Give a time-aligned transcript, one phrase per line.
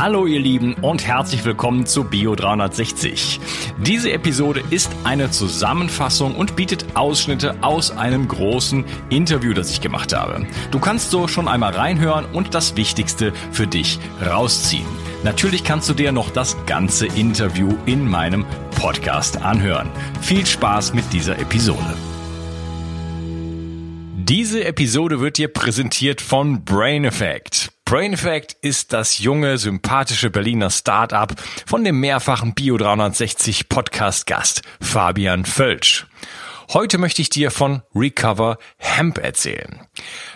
[0.00, 3.40] Hallo ihr Lieben und herzlich willkommen zu Bio 360.
[3.78, 10.14] Diese Episode ist eine Zusammenfassung und bietet Ausschnitte aus einem großen Interview, das ich gemacht
[10.14, 10.46] habe.
[10.70, 14.86] Du kannst so schon einmal reinhören und das Wichtigste für dich rausziehen.
[15.24, 18.46] Natürlich kannst du dir noch das ganze Interview in meinem
[18.76, 19.90] Podcast anhören.
[20.20, 21.96] Viel Spaß mit dieser Episode.
[24.14, 27.72] Diese Episode wird dir präsentiert von Brain Effect.
[27.88, 34.60] Brain Effect ist das junge, sympathische Berliner Start-up von dem mehrfachen Bio 360 Podcast Gast
[34.78, 36.06] Fabian Völsch.
[36.74, 39.80] Heute möchte ich dir von Recover Hemp erzählen.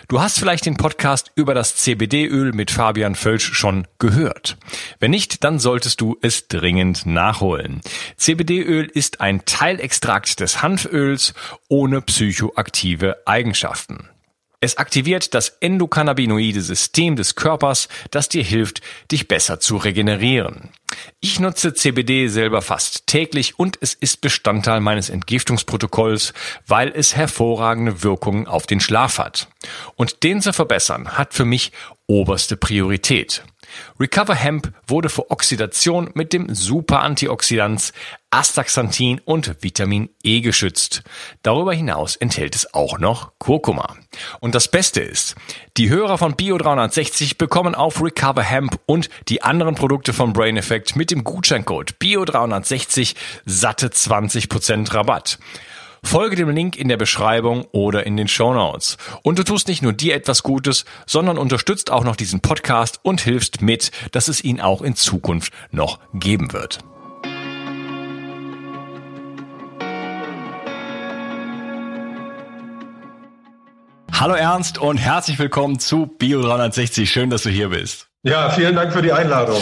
[0.07, 4.57] Du hast vielleicht den Podcast über das CBD-Öl mit Fabian Völsch schon gehört.
[4.99, 7.81] Wenn nicht, dann solltest du es dringend nachholen.
[8.17, 11.35] CBD-Öl ist ein Teilextrakt des Hanföls
[11.69, 14.09] ohne psychoaktive Eigenschaften.
[14.63, 18.79] Es aktiviert das endokannabinoide System des Körpers, das dir hilft,
[19.11, 20.69] dich besser zu regenerieren.
[21.19, 26.33] Ich nutze CBD selber fast täglich und es ist Bestandteil meines Entgiftungsprotokolls,
[26.65, 29.49] weil es hervorragende Wirkungen auf den Schlaf hat.
[29.95, 31.73] Und den zu verbessern hat für mich
[32.07, 33.43] oberste Priorität.
[33.99, 37.91] Recover Hemp wurde vor Oxidation mit dem Super-Antioxidans
[38.33, 41.03] Astaxanthin und Vitamin E geschützt.
[41.43, 43.95] Darüber hinaus enthält es auch noch Kurkuma.
[44.39, 45.35] Und das Beste ist,
[45.77, 50.57] die Hörer von Bio 360 bekommen auf Recover Hemp und die anderen Produkte von Brain
[50.57, 55.37] Effect mit dem Gutscheincode Bio 360 satte 20% Rabatt.
[56.03, 58.97] Folge dem Link in der Beschreibung oder in den Show Notes.
[59.21, 63.21] Und du tust nicht nur dir etwas Gutes, sondern unterstützt auch noch diesen Podcast und
[63.21, 66.83] hilfst mit, dass es ihn auch in Zukunft noch geben wird.
[74.23, 77.11] Hallo Ernst und herzlich willkommen zu Bio 360.
[77.11, 78.07] Schön, dass du hier bist.
[78.23, 79.61] Ja, vielen Dank für die Einladung.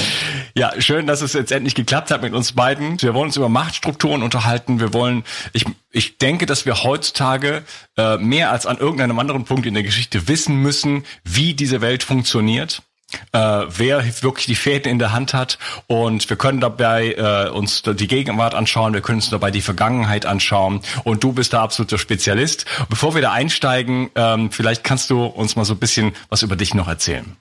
[0.55, 3.01] Ja, schön, dass es jetzt endlich geklappt hat mit uns beiden.
[3.01, 4.79] Wir wollen uns über Machtstrukturen unterhalten.
[4.79, 7.63] Wir wollen, ich, ich denke, dass wir heutzutage
[7.97, 12.03] äh, mehr als an irgendeinem anderen Punkt in der Geschichte wissen müssen, wie diese Welt
[12.03, 12.83] funktioniert.
[13.31, 15.57] Äh, wer wirklich die Fäden in der Hand hat
[15.87, 20.25] und wir können dabei äh, uns die Gegenwart anschauen, wir können uns dabei die Vergangenheit
[20.25, 22.65] anschauen und du bist da absoluter Spezialist.
[22.89, 26.55] Bevor wir da einsteigen, ähm, vielleicht kannst du uns mal so ein bisschen was über
[26.55, 27.37] dich noch erzählen.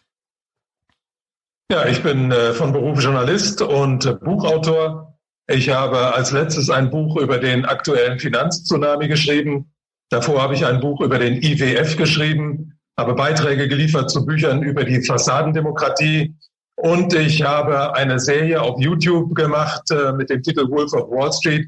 [1.70, 5.16] Ja, ich bin äh, von Beruf Journalist und äh, Buchautor.
[5.46, 9.72] Ich habe als letztes ein Buch über den aktuellen Finanztsunami geschrieben.
[10.08, 14.84] Davor habe ich ein Buch über den IWF geschrieben, habe Beiträge geliefert zu Büchern über
[14.84, 16.34] die Fassadendemokratie
[16.76, 21.32] und ich habe eine Serie auf YouTube gemacht äh, mit dem Titel Wolf of Wall
[21.32, 21.66] Street,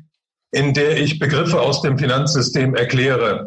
[0.53, 3.47] in der ich Begriffe aus dem Finanzsystem erkläre.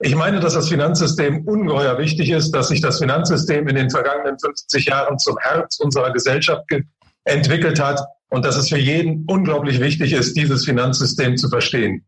[0.00, 4.36] Ich meine, dass das Finanzsystem ungeheuer wichtig ist, dass sich das Finanzsystem in den vergangenen
[4.38, 6.64] 50 Jahren zum Herz unserer Gesellschaft
[7.24, 12.04] entwickelt hat und dass es für jeden unglaublich wichtig ist, dieses Finanzsystem zu verstehen.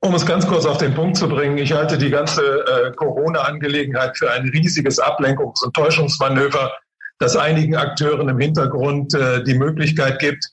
[0.00, 4.16] Um es ganz kurz auf den Punkt zu bringen, ich halte die ganze äh, Corona-Angelegenheit
[4.16, 6.72] für ein riesiges Ablenkungs- und Täuschungsmanöver,
[7.18, 10.44] das einigen Akteuren im Hintergrund äh, die Möglichkeit gibt,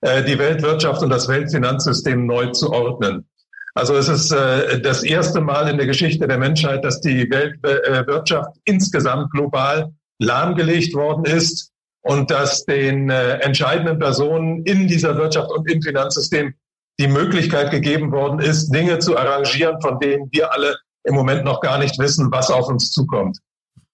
[0.00, 3.26] äh, die Weltwirtschaft und das Weltfinanzsystem neu zu ordnen.
[3.74, 8.56] Also es ist äh, das erste Mal in der Geschichte der Menschheit, dass die Weltwirtschaft
[8.64, 11.70] insgesamt global lahmgelegt worden ist
[12.02, 16.54] und dass den äh, entscheidenden Personen in dieser Wirtschaft und im Finanzsystem
[17.00, 21.62] die Möglichkeit gegeben worden ist, Dinge zu arrangieren, von denen wir alle im Moment noch
[21.62, 23.38] gar nicht wissen, was auf uns zukommt.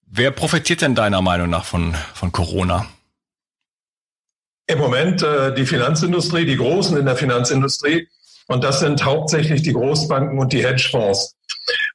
[0.05, 2.85] Wer profitiert denn deiner Meinung nach von, von Corona?
[4.67, 8.09] Im Moment äh, die Finanzindustrie, die Großen in der Finanzindustrie,
[8.49, 11.35] und das sind hauptsächlich die Großbanken und die Hedgefonds.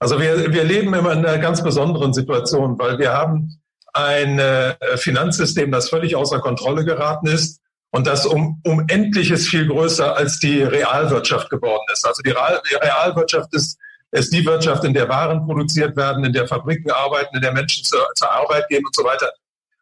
[0.00, 3.60] Also wir, wir leben immer in einer ganz besonderen Situation, weil wir haben
[3.92, 7.61] ein äh, Finanzsystem, das völlig außer Kontrolle geraten ist
[7.92, 12.06] und das um, um endliches viel größer als die Realwirtschaft geworden ist.
[12.06, 13.78] Also die, Real, die Realwirtschaft ist,
[14.10, 17.84] ist die Wirtschaft, in der Waren produziert werden, in der Fabriken arbeiten, in der Menschen
[17.84, 19.30] zur, zur Arbeit gehen und so weiter.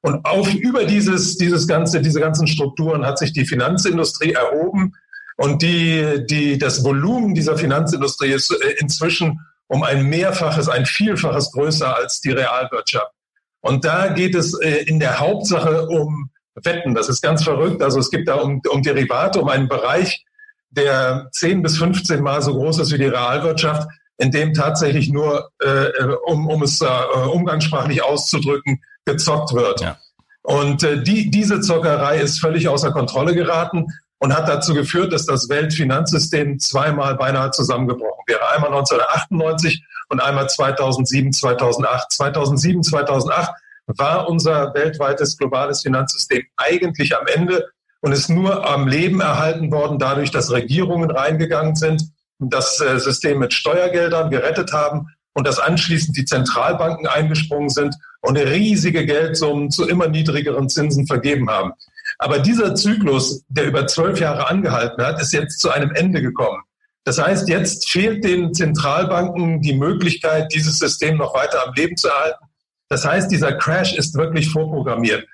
[0.03, 4.93] Und auf, über dieses, dieses ganze, diese ganzen Strukturen hat sich die Finanzindustrie erhoben
[5.37, 11.52] und die, die, das Volumen dieser Finanzindustrie ist äh, inzwischen um ein Mehrfaches, ein Vielfaches
[11.52, 13.12] größer als die Realwirtschaft.
[13.61, 16.31] Und da geht es äh, in der Hauptsache um
[16.64, 16.94] Wetten.
[16.94, 17.82] Das ist ganz verrückt.
[17.82, 20.24] Also es gibt da um, um Derivate, um einen Bereich,
[20.70, 25.50] der 10 bis 15 Mal so groß ist wie die Realwirtschaft, in dem tatsächlich nur,
[25.60, 26.86] äh, um, um es äh,
[27.32, 29.80] umgangssprachlich auszudrücken, gezockt wird.
[29.80, 29.98] Ja.
[30.42, 33.86] Und äh, die, diese Zockerei ist völlig außer Kontrolle geraten
[34.18, 38.46] und hat dazu geführt, dass das Weltfinanzsystem zweimal beinahe zusammengebrochen wäre.
[38.50, 42.12] Einmal 1998 und einmal 2007, 2008.
[42.12, 43.50] 2007, 2008
[43.96, 47.69] war unser weltweites globales Finanzsystem eigentlich am Ende
[48.00, 52.02] und ist nur am Leben erhalten worden dadurch, dass Regierungen reingegangen sind,
[52.38, 58.37] das äh, System mit Steuergeldern gerettet haben und dass anschließend die Zentralbanken eingesprungen sind und
[58.37, 61.72] riesige Geldsummen zu immer niedrigeren Zinsen vergeben haben.
[62.19, 66.62] Aber dieser Zyklus, der über zwölf Jahre angehalten hat, ist jetzt zu einem Ende gekommen.
[67.04, 72.08] Das heißt, jetzt fehlt den Zentralbanken die Möglichkeit, dieses System noch weiter am Leben zu
[72.08, 72.44] erhalten.
[72.90, 75.26] Das heißt, dieser Crash ist wirklich vorprogrammiert.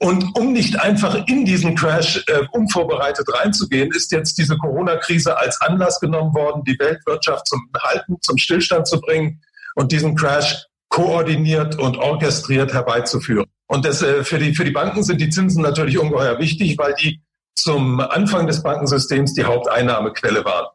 [0.00, 5.60] Und um nicht einfach in diesen Crash äh, unvorbereitet reinzugehen, ist jetzt diese Corona-Krise als
[5.60, 9.40] Anlass genommen worden, die Weltwirtschaft zum Halten, zum Stillstand zu bringen
[9.74, 13.46] und diesen Crash koordiniert und orchestriert herbeizuführen.
[13.68, 16.94] Und das, äh, für, die, für die Banken sind die Zinsen natürlich ungeheuer wichtig, weil
[16.94, 17.20] die
[17.54, 20.66] zum Anfang des Bankensystems die Haupteinnahmequelle waren.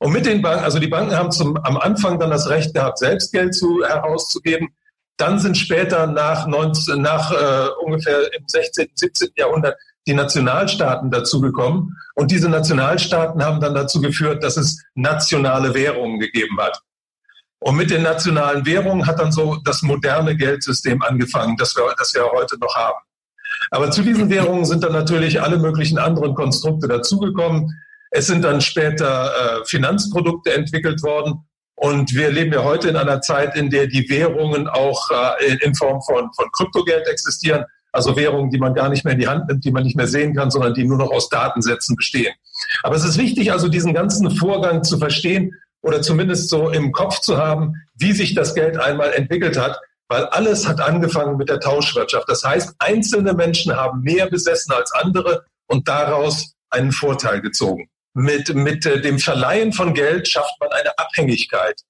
[0.00, 2.98] Und mit den Banken, also die Banken haben zum, am Anfang dann das Recht gehabt,
[2.98, 4.68] selbst Geld zu, herauszugeben.
[5.16, 9.30] Dann sind später nach, 19, nach äh, ungefähr im 16., 17.
[9.36, 9.76] Jahrhundert
[10.06, 11.96] die Nationalstaaten dazugekommen.
[12.14, 16.80] Und diese Nationalstaaten haben dann dazu geführt, dass es nationale Währungen gegeben hat.
[17.58, 22.14] Und mit den nationalen Währungen hat dann so das moderne Geldsystem angefangen, das wir, das
[22.14, 22.98] wir heute noch haben.
[23.70, 27.70] Aber zu diesen Währungen sind dann natürlich alle möglichen anderen Konstrukte dazugekommen.
[28.10, 31.45] Es sind dann später äh, Finanzprodukte entwickelt worden.
[31.76, 35.74] Und wir leben ja heute in einer Zeit, in der die Währungen auch äh, in
[35.74, 37.64] Form von, von Kryptogeld existieren.
[37.92, 40.06] Also Währungen, die man gar nicht mehr in die Hand nimmt, die man nicht mehr
[40.06, 42.34] sehen kann, sondern die nur noch aus Datensätzen bestehen.
[42.82, 47.20] Aber es ist wichtig, also diesen ganzen Vorgang zu verstehen oder zumindest so im Kopf
[47.20, 51.60] zu haben, wie sich das Geld einmal entwickelt hat, weil alles hat angefangen mit der
[51.60, 52.28] Tauschwirtschaft.
[52.28, 57.88] Das heißt, einzelne Menschen haben mehr besessen als andere und daraus einen Vorteil gezogen.
[58.18, 61.82] Mit, mit äh, dem Verleihen von Geld schafft man eine Abhängigkeit.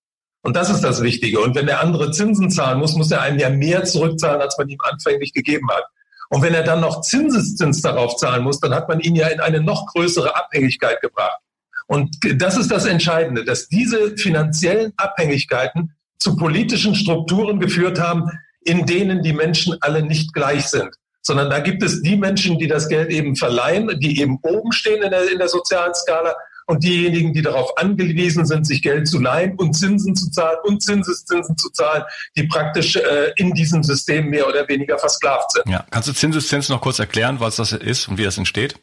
[0.42, 1.38] Und das ist das Wichtige.
[1.40, 4.68] Und wenn der andere Zinsen zahlen muss, muss er einem ja mehr zurückzahlen, als man
[4.68, 5.84] ihm anfänglich gegeben hat.
[6.28, 9.40] Und wenn er dann noch Zinseszins darauf zahlen muss, dann hat man ihn ja in
[9.40, 11.38] eine noch größere Abhängigkeit gebracht.
[11.86, 18.28] Und das ist das Entscheidende, dass diese finanziellen Abhängigkeiten zu politischen Strukturen geführt haben,
[18.62, 20.90] in denen die Menschen alle nicht gleich sind.
[21.26, 25.02] Sondern da gibt es die Menschen, die das Geld eben verleihen, die eben oben stehen
[25.02, 26.36] in der, in der sozialen Skala
[26.66, 30.84] und diejenigen, die darauf angewiesen sind, sich Geld zu leihen und Zinsen zu zahlen und
[30.84, 32.04] Zinseszinsen zu zahlen,
[32.36, 35.68] die praktisch äh, in diesem System mehr oder weniger versklavt sind.
[35.68, 38.76] Ja, kannst du Zinseszins noch kurz erklären, was das ist und wie das entsteht?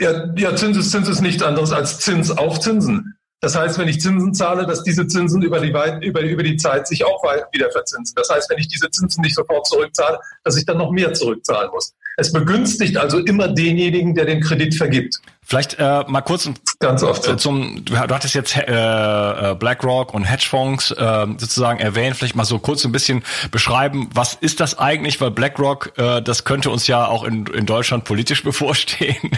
[0.00, 3.16] Ja, ja Zinseszins ist nichts anderes als Zins auf Zinsen.
[3.40, 5.72] Das heißt, wenn ich Zinsen zahle, dass diese Zinsen über die,
[6.06, 7.22] über, über die Zeit sich auch
[7.52, 8.14] wieder verzinsen.
[8.16, 11.70] Das heißt, wenn ich diese Zinsen nicht sofort zurückzahle, dass ich dann noch mehr zurückzahlen
[11.72, 11.94] muss.
[12.18, 15.16] Es begünstigt also immer denjenigen, der den Kredit vergibt.
[15.42, 16.50] Vielleicht äh, mal kurz
[16.80, 17.34] Ganz oft so.
[17.36, 22.16] zum, du hattest jetzt äh, äh, BlackRock und Hedgefonds äh, sozusagen erwähnt.
[22.16, 25.18] Vielleicht mal so kurz ein bisschen beschreiben, was ist das eigentlich?
[25.20, 29.30] Weil BlackRock, äh, das könnte uns ja auch in, in Deutschland politisch bevorstehen.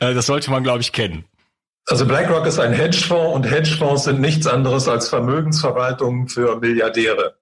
[0.00, 1.24] äh, das sollte man, glaube ich, kennen.
[1.86, 7.36] Also BlackRock ist ein Hedgefonds und Hedgefonds sind nichts anderes als Vermögensverwaltungen für Milliardäre.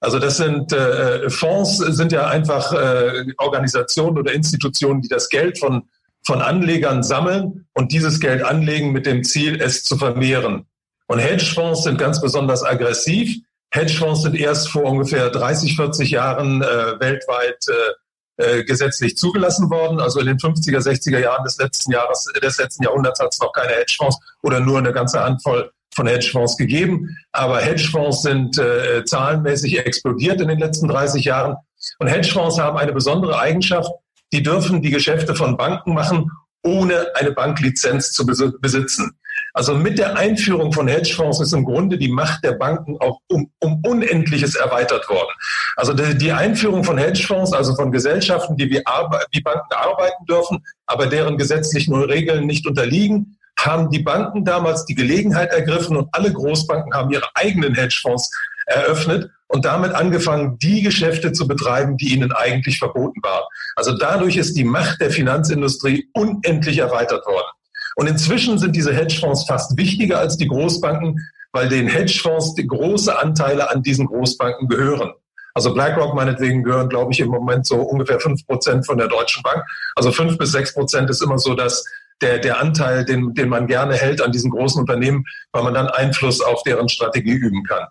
[0.00, 5.58] Also das sind äh, Fonds sind ja einfach äh, Organisationen oder Institutionen, die das Geld
[5.58, 5.88] von
[6.26, 10.66] von Anlegern sammeln und dieses Geld anlegen mit dem Ziel, es zu vermehren.
[11.06, 13.38] Und Hedgefonds sind ganz besonders aggressiv.
[13.70, 17.92] Hedgefonds sind erst vor ungefähr 30, 40 Jahren äh, weltweit äh,
[18.36, 20.00] äh, gesetzlich zugelassen worden.
[20.00, 23.52] Also in den 50er, 60er Jahren des letzten Jahres, des letzten Jahrhunderts hat es noch
[23.52, 27.16] keine Hedgefonds oder nur eine ganze Handvoll von Hedgefonds gegeben.
[27.32, 31.56] Aber Hedgefonds sind äh, zahlenmäßig explodiert in den letzten 30 Jahren.
[31.98, 33.90] Und Hedgefonds haben eine besondere Eigenschaft.
[34.32, 36.30] Die dürfen die Geschäfte von Banken machen,
[36.62, 39.16] ohne eine Banklizenz zu besitzen.
[39.56, 43.50] Also mit der Einführung von Hedgefonds ist im Grunde die Macht der Banken auch um,
[43.60, 45.30] um Unendliches erweitert worden.
[45.76, 48.82] Also die, die, Einführung von Hedgefonds, also von Gesellschaften, die wie,
[49.30, 54.94] wie Banken arbeiten dürfen, aber deren gesetzlichen Regeln nicht unterliegen, haben die Banken damals die
[54.94, 58.30] Gelegenheit ergriffen und alle Großbanken haben ihre eigenen Hedgefonds
[58.66, 63.44] eröffnet und damit angefangen, die Geschäfte zu betreiben, die ihnen eigentlich verboten waren.
[63.74, 67.55] Also dadurch ist die Macht der Finanzindustrie unendlich erweitert worden.
[67.96, 71.18] Und inzwischen sind diese Hedgefonds fast wichtiger als die Großbanken,
[71.52, 75.12] weil den Hedgefonds die große Anteile an diesen Großbanken gehören.
[75.54, 79.42] Also BlackRock meinetwegen gehören, glaube ich, im Moment so ungefähr fünf Prozent von der Deutschen
[79.42, 79.64] Bank.
[79.94, 81.82] Also fünf bis sechs Prozent ist immer so dass
[82.20, 85.88] der, der Anteil, den, den man gerne hält an diesen großen Unternehmen, weil man dann
[85.88, 87.86] Einfluss auf deren Strategie üben kann.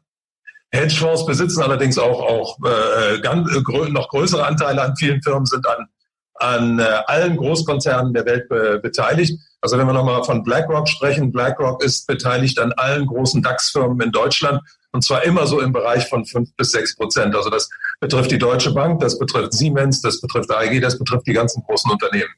[0.71, 5.65] Hedgefonds besitzen allerdings auch, auch äh, ganz, äh, noch größere Anteile an vielen Firmen, sind
[5.67, 5.87] an,
[6.35, 9.39] an äh, allen Großkonzernen der Welt be beteiligt.
[9.65, 14.11] Also wenn wir nochmal von BlackRock sprechen, BlackRock ist beteiligt an allen großen DAX-Firmen in
[14.11, 17.35] Deutschland, Und zwar immer so im Bereich von fünf bis sechs Prozent.
[17.35, 17.67] Also das
[17.99, 21.89] betrifft die Deutsche Bank, das betrifft Siemens, das betrifft AEG, das betrifft die ganzen großen
[21.89, 22.29] Unternehmen.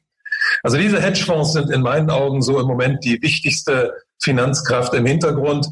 [0.62, 3.92] Also diese Hedgefonds sind in meinen Augen so im Moment die wichtigste
[4.22, 5.68] Finanzkraft im Hintergrund.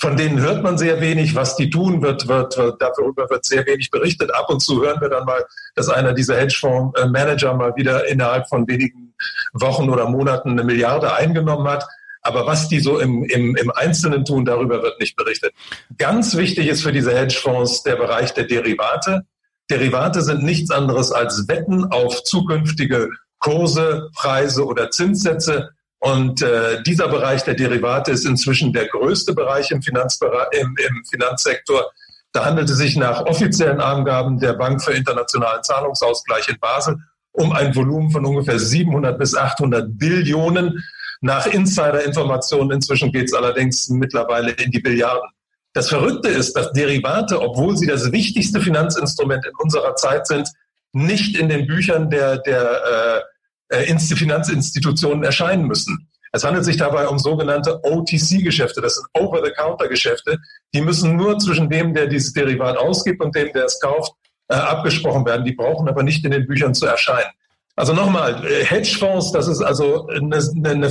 [0.00, 1.36] Von denen hört man sehr wenig.
[1.36, 4.34] Was die tun, wird, wird, wird, darüber wird sehr wenig berichtet.
[4.34, 5.44] Ab und zu hören wir dann mal,
[5.76, 9.07] dass einer dieser Hedgefonds-Manager mal wieder innerhalb von wenigen
[9.52, 11.84] Wochen oder Monaten eine Milliarde eingenommen hat.
[12.22, 15.54] Aber was die so im, im, im Einzelnen tun, darüber wird nicht berichtet.
[15.96, 19.22] Ganz wichtig ist für diese Hedgefonds der Bereich der Derivate.
[19.70, 25.70] Derivate sind nichts anderes als Wetten auf zukünftige Kurse, Preise oder Zinssätze.
[26.00, 31.90] Und äh, dieser Bereich der Derivate ist inzwischen der größte Bereich im, im, im Finanzsektor.
[32.32, 36.98] Da handelt es sich nach offiziellen Angaben der Bank für internationalen Zahlungsausgleich in Basel
[37.38, 40.84] um ein Volumen von ungefähr 700 bis 800 Billionen.
[41.20, 45.28] Nach Insider-Informationen inzwischen geht es allerdings mittlerweile in die Billiarden.
[45.72, 50.48] Das Verrückte ist, dass Derivate, obwohl sie das wichtigste Finanzinstrument in unserer Zeit sind,
[50.92, 53.24] nicht in den Büchern der, der
[53.70, 56.08] äh, äh Finanzinstitutionen erscheinen müssen.
[56.32, 58.80] Es handelt sich dabei um sogenannte OTC-Geschäfte.
[58.80, 60.38] Das sind Over-the-Counter-Geschäfte.
[60.74, 64.12] Die müssen nur zwischen dem, der dieses Derivat ausgibt und dem, der es kauft,
[64.48, 65.44] äh, abgesprochen werden.
[65.44, 67.30] Die brauchen aber nicht in den Büchern zu erscheinen.
[67.76, 70.90] Also nochmal, äh, Hedgefonds, das ist also eine, eine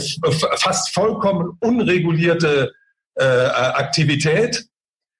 [0.55, 2.71] fast vollkommen unregulierte
[3.15, 4.67] äh, Aktivität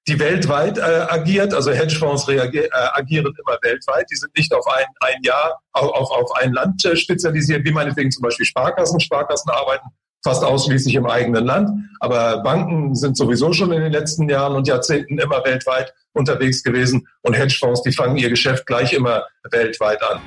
[0.08, 1.52] die weltweit äh, agiert.
[1.52, 4.06] Also Hedgefonds reagier, äh, agieren immer weltweit.
[4.10, 8.10] Die sind nicht auf ein, ein Jahr, auf, auf ein Land äh, spezialisiert, wie meinetwegen
[8.10, 8.98] zum Beispiel Sparkassen.
[9.00, 9.88] Sparkassen arbeiten
[10.22, 11.70] fast ausschließlich im eigenen Land.
[12.00, 17.08] Aber Banken sind sowieso schon in den letzten Jahren und Jahrzehnten immer weltweit unterwegs gewesen.
[17.22, 20.20] Und Hedgefonds, die fangen ihr Geschäft gleich immer weltweit an.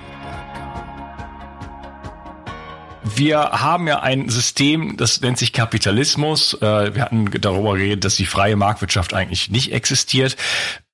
[3.04, 6.54] Wir haben ja ein System, das nennt sich Kapitalismus.
[6.62, 10.38] Äh, wir hatten darüber geredet, dass die freie Marktwirtschaft eigentlich nicht existiert.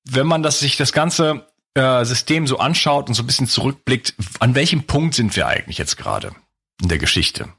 [0.04, 4.16] Wenn man das, sich das ganze äh, System so anschaut und so ein bisschen zurückblickt,
[4.39, 6.32] an welchem Punkt sind wir eigentlich jetzt gerade
[6.82, 7.50] in der Geschichte?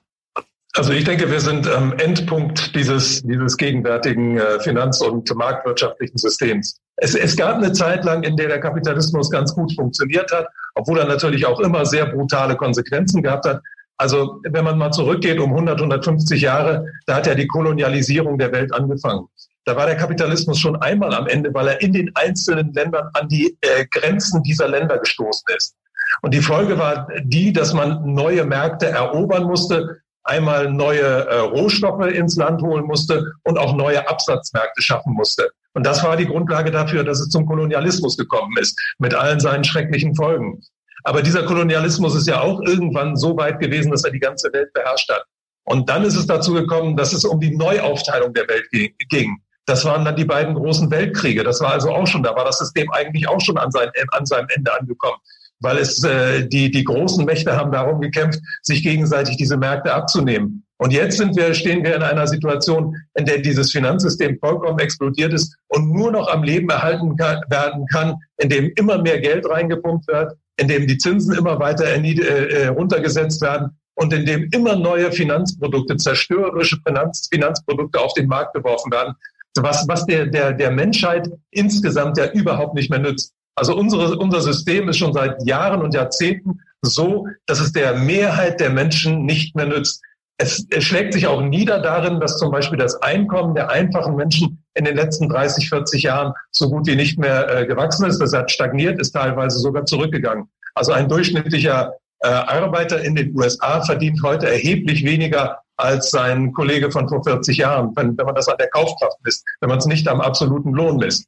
[0.78, 6.78] Also ich denke, wir sind am Endpunkt dieses, dieses gegenwärtigen äh, finanz- und marktwirtschaftlichen Systems.
[6.94, 11.00] Es, es gab eine Zeit lang, in der der Kapitalismus ganz gut funktioniert hat, obwohl
[11.00, 13.60] er natürlich auch immer sehr brutale Konsequenzen gehabt hat.
[13.96, 18.52] Also wenn man mal zurückgeht um 100, 150 Jahre, da hat ja die Kolonialisierung der
[18.52, 19.26] Welt angefangen.
[19.64, 23.28] Da war der Kapitalismus schon einmal am Ende, weil er in den einzelnen Ländern an
[23.28, 25.74] die äh, Grenzen dieser Länder gestoßen ist.
[26.22, 32.06] Und die Folge war die, dass man neue Märkte erobern musste, einmal neue äh, Rohstoffe
[32.06, 35.50] ins Land holen musste und auch neue Absatzmärkte schaffen musste.
[35.74, 39.64] Und das war die Grundlage dafür, dass es zum Kolonialismus gekommen ist, mit allen seinen
[39.64, 40.60] schrecklichen Folgen.
[41.04, 44.72] Aber dieser Kolonialismus ist ja auch irgendwann so weit gewesen, dass er die ganze Welt
[44.72, 45.24] beherrscht hat.
[45.64, 48.66] Und dann ist es dazu gekommen, dass es um die Neuaufteilung der Welt
[49.10, 49.36] ging.
[49.66, 51.44] Das waren dann die beiden großen Weltkriege.
[51.44, 54.24] Das war also auch schon, da war das System eigentlich auch schon an, sein, an
[54.24, 55.18] seinem Ende angekommen.
[55.60, 60.64] Weil es äh, die, die großen Mächte haben darum gekämpft, sich gegenseitig diese Märkte abzunehmen.
[60.80, 65.32] Und jetzt sind wir, stehen wir in einer Situation, in der dieses Finanzsystem vollkommen explodiert
[65.32, 69.48] ist und nur noch am Leben erhalten kann, werden kann, in dem immer mehr Geld
[69.48, 74.48] reingepumpt wird, in dem die Zinsen immer weiter äh, äh, runtergesetzt werden und in dem
[74.52, 79.14] immer neue Finanzprodukte, zerstörerische Finanz, Finanzprodukte auf den Markt geworfen werden,
[79.56, 83.34] was, was der, der, der Menschheit insgesamt ja überhaupt nicht mehr nützt.
[83.58, 88.60] Also unsere, unser System ist schon seit Jahren und Jahrzehnten so, dass es der Mehrheit
[88.60, 90.00] der Menschen nicht mehr nützt.
[90.40, 94.62] Es, es schlägt sich auch nieder darin, dass zum Beispiel das Einkommen der einfachen Menschen
[94.74, 98.20] in den letzten 30, 40 Jahren so gut wie nicht mehr äh, gewachsen ist.
[98.20, 100.48] Das hat stagniert, ist teilweise sogar zurückgegangen.
[100.74, 106.92] Also ein durchschnittlicher äh, Arbeiter in den USA verdient heute erheblich weniger als sein Kollege
[106.92, 109.86] von vor 40 Jahren, wenn, wenn man das an der Kaufkraft misst, wenn man es
[109.86, 111.26] nicht am absoluten Lohn misst.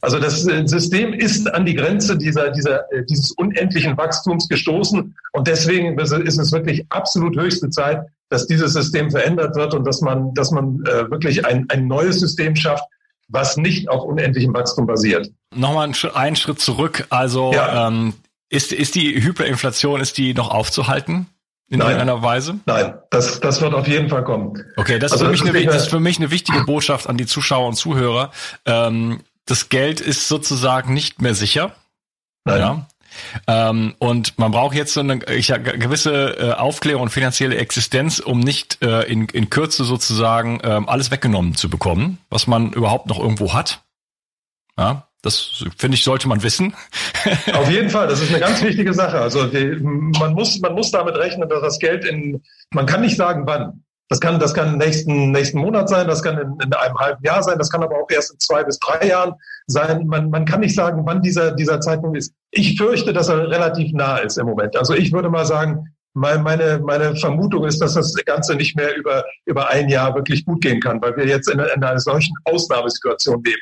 [0.00, 5.48] Also das System ist an die Grenze dieser, dieser, äh, dieses unendlichen Wachstums gestoßen und
[5.48, 10.34] deswegen ist es wirklich absolut höchste Zeit, dass dieses System verändert wird und dass man,
[10.34, 12.84] dass man äh, wirklich ein, ein neues System schafft,
[13.28, 15.30] was nicht auf unendlichem Wachstum basiert.
[15.54, 17.06] Nochmal einen Schritt zurück.
[17.10, 17.88] Also ja.
[17.88, 18.14] ähm,
[18.48, 21.26] ist, ist die Hyperinflation, ist die noch aufzuhalten?
[21.68, 21.88] In Nein.
[21.88, 22.60] irgendeiner Weise?
[22.64, 24.62] Nein, das, das wird auf jeden Fall kommen.
[24.76, 27.16] Okay, das, also ist, für mich eine, das ist für mich eine wichtige Botschaft an
[27.16, 28.30] die Zuschauer und Zuhörer.
[28.66, 31.74] Ähm, das Geld ist sozusagen nicht mehr sicher.
[32.44, 32.60] Nein.
[32.60, 32.86] Ja.
[33.46, 38.40] Ähm, und man braucht jetzt so eine ich, gewisse äh, Aufklärung und finanzielle Existenz, um
[38.40, 43.18] nicht äh, in, in Kürze sozusagen äh, alles weggenommen zu bekommen, was man überhaupt noch
[43.18, 43.82] irgendwo hat.
[44.78, 46.74] Ja, das finde ich, sollte man wissen.
[47.54, 49.18] Auf jeden Fall, das ist eine ganz wichtige Sache.
[49.18, 49.48] Also
[49.80, 53.82] man muss, man muss damit rechnen, dass das Geld in, man kann nicht sagen wann,
[54.08, 57.42] Das kann, das kann nächsten, nächsten Monat sein, das kann in, in einem halben Jahr
[57.42, 59.34] sein, das kann aber auch erst in zwei bis drei Jahren
[59.66, 60.06] sein.
[60.06, 62.32] Man, man kann nicht sagen, wann dieser, dieser Zeitpunkt ist.
[62.52, 64.76] Ich fürchte, dass er relativ nah ist im Moment.
[64.76, 69.24] Also ich würde mal sagen, meine, meine Vermutung ist, dass das Ganze nicht mehr über,
[69.44, 73.42] über ein Jahr wirklich gut gehen kann, weil wir jetzt in, in einer solchen Ausnahmesituation
[73.44, 73.60] leben.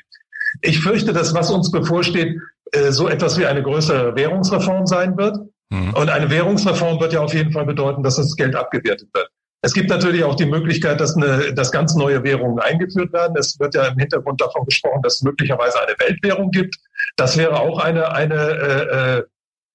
[0.61, 2.39] Ich fürchte, dass was uns bevorsteht,
[2.73, 5.39] äh, so etwas wie eine größere Währungsreform sein wird.
[5.71, 5.95] Mhm.
[5.95, 9.29] Und eine Währungsreform wird ja auf jeden Fall bedeuten, dass das Geld abgewertet wird.
[9.65, 13.35] Es gibt natürlich auch die Möglichkeit, dass, eine, dass ganz neue Währungen eingeführt werden.
[13.39, 16.77] Es wird ja im Hintergrund davon gesprochen, dass es möglicherweise eine Weltwährung gibt.
[17.17, 19.23] Das wäre auch eine, eine äh,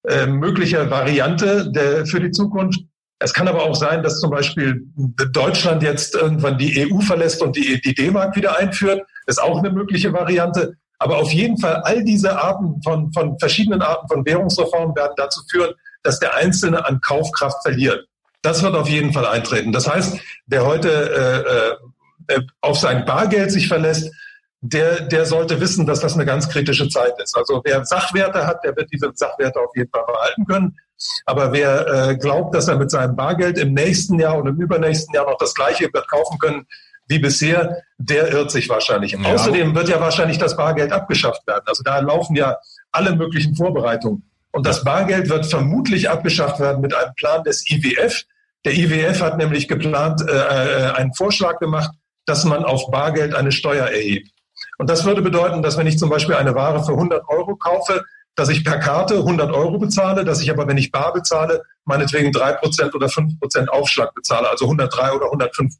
[0.08, 2.78] äh, mögliche Variante der, für die Zukunft.
[3.18, 4.80] Es kann aber auch sein, dass zum Beispiel
[5.32, 9.02] Deutschland jetzt irgendwann die EU verlässt und die, die D-Mark wieder einführt.
[9.26, 10.74] Das ist auch eine mögliche Variante.
[11.00, 15.40] Aber auf jeden Fall all diese Arten von, von verschiedenen Arten von Währungsreformen werden dazu
[15.50, 18.06] führen, dass der Einzelne an Kaufkraft verliert.
[18.42, 19.72] Das wird auf jeden Fall eintreten.
[19.72, 21.76] Das heißt, wer heute
[22.28, 24.10] äh, äh, auf sein Bargeld sich verlässt,
[24.62, 27.36] der, der sollte wissen, dass das eine ganz kritische Zeit ist.
[27.36, 30.76] Also wer Sachwerte hat, der wird diese Sachwerte auf jeden Fall behalten können.
[31.24, 35.14] Aber wer äh, glaubt, dass er mit seinem Bargeld im nächsten Jahr und im übernächsten
[35.14, 36.66] Jahr noch das Gleiche wird kaufen können
[37.10, 39.12] wie bisher, der irrt sich wahrscheinlich.
[39.12, 39.34] Ja.
[39.34, 41.64] Außerdem wird ja wahrscheinlich das Bargeld abgeschafft werden.
[41.66, 42.56] Also da laufen ja
[42.92, 44.22] alle möglichen Vorbereitungen.
[44.52, 48.24] Und das Bargeld wird vermutlich abgeschafft werden mit einem Plan des IWF.
[48.64, 51.90] Der IWF hat nämlich geplant, äh, äh, einen Vorschlag gemacht,
[52.26, 54.30] dass man auf Bargeld eine Steuer erhebt.
[54.78, 58.02] Und das würde bedeuten, dass wenn ich zum Beispiel eine Ware für 100 Euro kaufe,
[58.34, 62.30] dass ich per Karte 100 Euro bezahle, dass ich aber, wenn ich bar bezahle, meinetwegen
[62.30, 65.70] 3% oder 5% Aufschlag bezahle, also 103 oder 105%.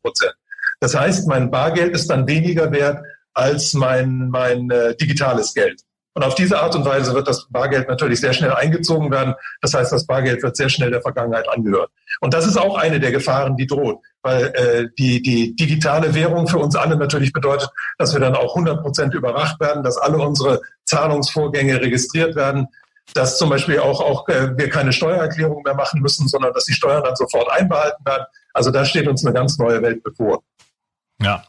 [0.80, 5.82] Das heißt, mein Bargeld ist dann weniger wert als mein, mein äh, digitales Geld.
[6.14, 9.34] Und auf diese Art und Weise wird das Bargeld natürlich sehr schnell eingezogen werden.
[9.60, 11.88] Das heißt, das Bargeld wird sehr schnell der Vergangenheit angehören.
[12.20, 16.48] Und das ist auch eine der Gefahren, die droht, weil äh, die, die digitale Währung
[16.48, 20.18] für uns alle natürlich bedeutet, dass wir dann auch 100 Prozent überwacht werden, dass alle
[20.18, 22.66] unsere Zahlungsvorgänge registriert werden,
[23.14, 26.72] dass zum Beispiel auch, auch äh, wir keine Steuererklärung mehr machen müssen, sondern dass die
[26.72, 28.24] Steuern dann sofort einbehalten werden.
[28.52, 30.42] Also da steht uns eine ganz neue Welt bevor.
[31.22, 31.44] Ja,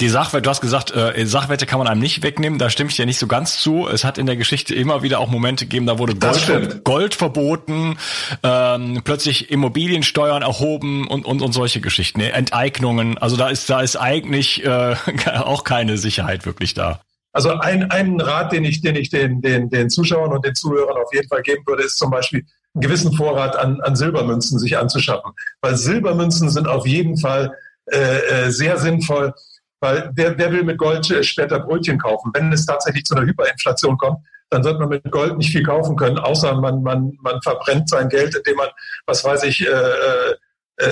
[0.00, 2.96] die Sachwerte, du hast gesagt, äh, Sachwerte kann man einem nicht wegnehmen, da stimme ich
[2.96, 3.88] dir nicht so ganz zu.
[3.88, 7.96] Es hat in der Geschichte immer wieder auch Momente gegeben, da wurde Gold, Gold verboten,
[8.42, 12.32] ähm, plötzlich Immobiliensteuern erhoben und, und, und solche Geschichten, ne?
[12.32, 13.16] Enteignungen.
[13.16, 14.96] Also da ist, da ist eigentlich äh,
[15.34, 17.00] auch keine Sicherheit wirklich da.
[17.32, 20.96] Also ein, ein Rat, den ich, den ich den, den, den Zuschauern und den Zuhörern
[20.96, 24.76] auf jeden Fall geben würde, ist zum Beispiel einen gewissen Vorrat an, an Silbermünzen sich
[24.76, 25.32] anzuschaffen.
[25.62, 27.54] Weil Silbermünzen sind auf jeden Fall
[27.92, 29.32] äh, äh, sehr sinnvoll,
[29.80, 32.32] weil wer, wer will mit Gold später Brötchen kaufen?
[32.34, 34.18] Wenn es tatsächlich zu einer Hyperinflation kommt,
[34.50, 38.08] dann wird man mit Gold nicht viel kaufen können, außer man, man, man verbrennt sein
[38.08, 38.68] Geld, indem man,
[39.06, 40.34] was weiß ich, äh, äh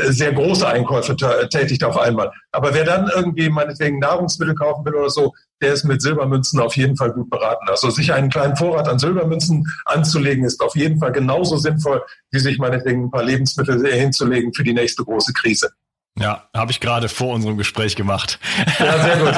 [0.07, 1.15] sehr große Einkäufe
[1.51, 2.33] tätigt auf einmal.
[2.53, 6.75] Aber wer dann irgendwie meinetwegen Nahrungsmittel kaufen will oder so, der ist mit Silbermünzen auf
[6.75, 7.69] jeden Fall gut beraten.
[7.69, 12.39] Also sich einen kleinen Vorrat an Silbermünzen anzulegen, ist auf jeden Fall genauso sinnvoll, wie
[12.39, 15.71] sich meinetwegen ein paar Lebensmittel hinzulegen für die nächste große Krise.
[16.17, 18.39] Ja, habe ich gerade vor unserem Gespräch gemacht.
[18.79, 19.35] Ja, sehr gut.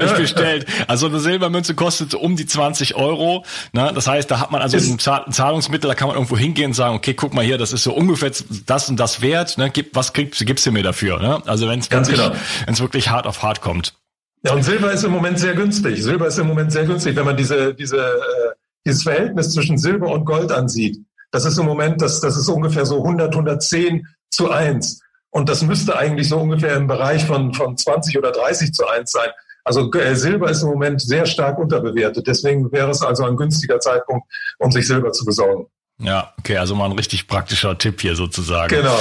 [0.04, 0.66] ich bestellt.
[0.88, 3.44] Also eine Silbermünze kostet um die 20 Euro.
[3.72, 3.92] Ne?
[3.94, 6.96] Das heißt, da hat man also ein Zahlungsmittel, da kann man irgendwo hingehen und sagen,
[6.96, 8.32] okay, guck mal hier, das ist so ungefähr
[8.66, 9.58] das und das wert.
[9.58, 9.70] Ne?
[9.70, 11.20] Gib, was kriegst, gibst du mir dafür?
[11.20, 11.40] Ne?
[11.46, 12.32] Also wenn es wirklich, genau.
[12.66, 13.94] wenn's wirklich hart auf hart kommt.
[14.42, 16.02] Ja, und Silber ist im Moment sehr günstig.
[16.02, 18.54] Silber ist im Moment sehr günstig, wenn man diese, diese, äh,
[18.84, 20.98] dieses Verhältnis zwischen Silber und Gold ansieht.
[21.30, 25.00] Das ist im Moment, das, das ist ungefähr so 100, 110 zu 1.
[25.30, 29.10] Und das müsste eigentlich so ungefähr im Bereich von, von 20 oder 30 zu 1
[29.10, 29.28] sein.
[29.64, 32.26] Also äh, Silber ist im Moment sehr stark unterbewertet.
[32.26, 34.26] Deswegen wäre es also ein günstiger Zeitpunkt,
[34.58, 35.66] um sich Silber zu besorgen.
[36.00, 38.68] Ja, okay, also mal ein richtig praktischer Tipp hier sozusagen.
[38.68, 38.98] Genau.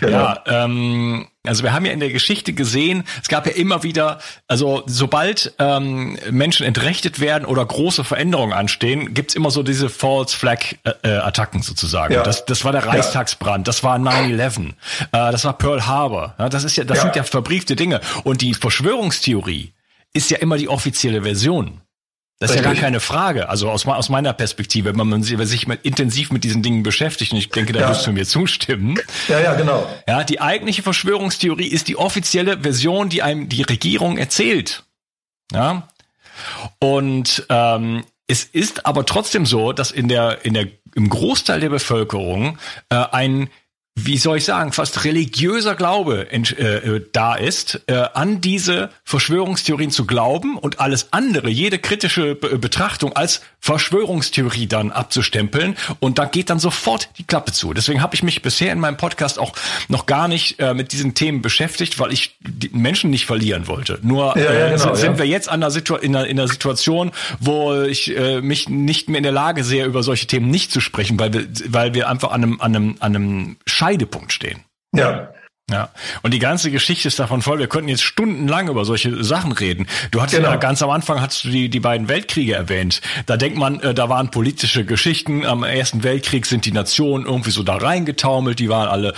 [0.00, 0.12] genau.
[0.12, 4.18] Ja, ähm, also wir haben ja in der Geschichte gesehen, es gab ja immer wieder,
[4.46, 10.36] also sobald ähm, Menschen entrechtet werden oder große Veränderungen anstehen, gibt's immer so diese False
[10.36, 12.12] Flag äh, äh Attacken sozusagen.
[12.12, 12.22] Ja.
[12.22, 14.72] Das, das war der Reichstagsbrand, das war 9-11, äh,
[15.10, 16.34] das war Pearl Harbor.
[16.38, 17.04] Ja, das ist ja, das ja.
[17.04, 18.00] sind ja verbriefte Dinge.
[18.24, 19.72] Und die Verschwörungstheorie
[20.12, 21.80] ist ja immer die offizielle Version.
[22.40, 23.50] Das ist ja gar keine Frage.
[23.50, 27.38] Also aus, aus meiner Perspektive, wenn man sich mit, intensiv mit diesen Dingen beschäftigt, und
[27.38, 27.90] ich denke, da ja.
[27.90, 28.98] wirst du mir zustimmen.
[29.28, 29.86] Ja, ja, genau.
[30.08, 34.84] Ja, die eigentliche Verschwörungstheorie ist die offizielle Version, die einem die Regierung erzählt.
[35.52, 35.88] Ja.
[36.78, 41.68] Und ähm, es ist aber trotzdem so, dass in der, in der, im Großteil der
[41.68, 43.50] Bevölkerung äh, ein
[43.96, 49.90] wie soll ich sagen, fast religiöser Glaube äh, äh, da ist, äh, an diese Verschwörungstheorien
[49.90, 56.24] zu glauben und alles andere, jede kritische Be Betrachtung als Verschwörungstheorie dann abzustempeln und da
[56.24, 57.74] geht dann sofort die Klappe zu.
[57.74, 59.52] Deswegen habe ich mich bisher in meinem Podcast auch
[59.88, 63.98] noch gar nicht äh, mit diesen Themen beschäftigt, weil ich die Menschen nicht verlieren wollte.
[64.02, 65.18] Nur ja, ja, äh, genau, sind ja.
[65.18, 69.08] wir jetzt an der Situ in, einer, in einer Situation, wo ich äh, mich nicht
[69.08, 72.08] mehr in der Lage sehe, über solche Themen nicht zu sprechen, weil wir, weil wir
[72.08, 74.64] einfach an einem, an einem, an einem Scheidepunkt stehen.
[74.94, 75.32] Ja,
[75.70, 75.90] ja,
[76.22, 77.60] und die ganze Geschichte ist davon voll.
[77.60, 79.86] Wir könnten jetzt stundenlang über solche Sachen reden.
[80.10, 80.50] Du hattest genau.
[80.50, 83.00] ja ganz am Anfang hast du die, die beiden Weltkriege erwähnt.
[83.26, 85.46] Da denkt man, äh, da waren politische Geschichten.
[85.46, 88.58] Am Ersten Weltkrieg sind die Nationen irgendwie so da reingetaumelt.
[88.58, 89.14] Die waren alle,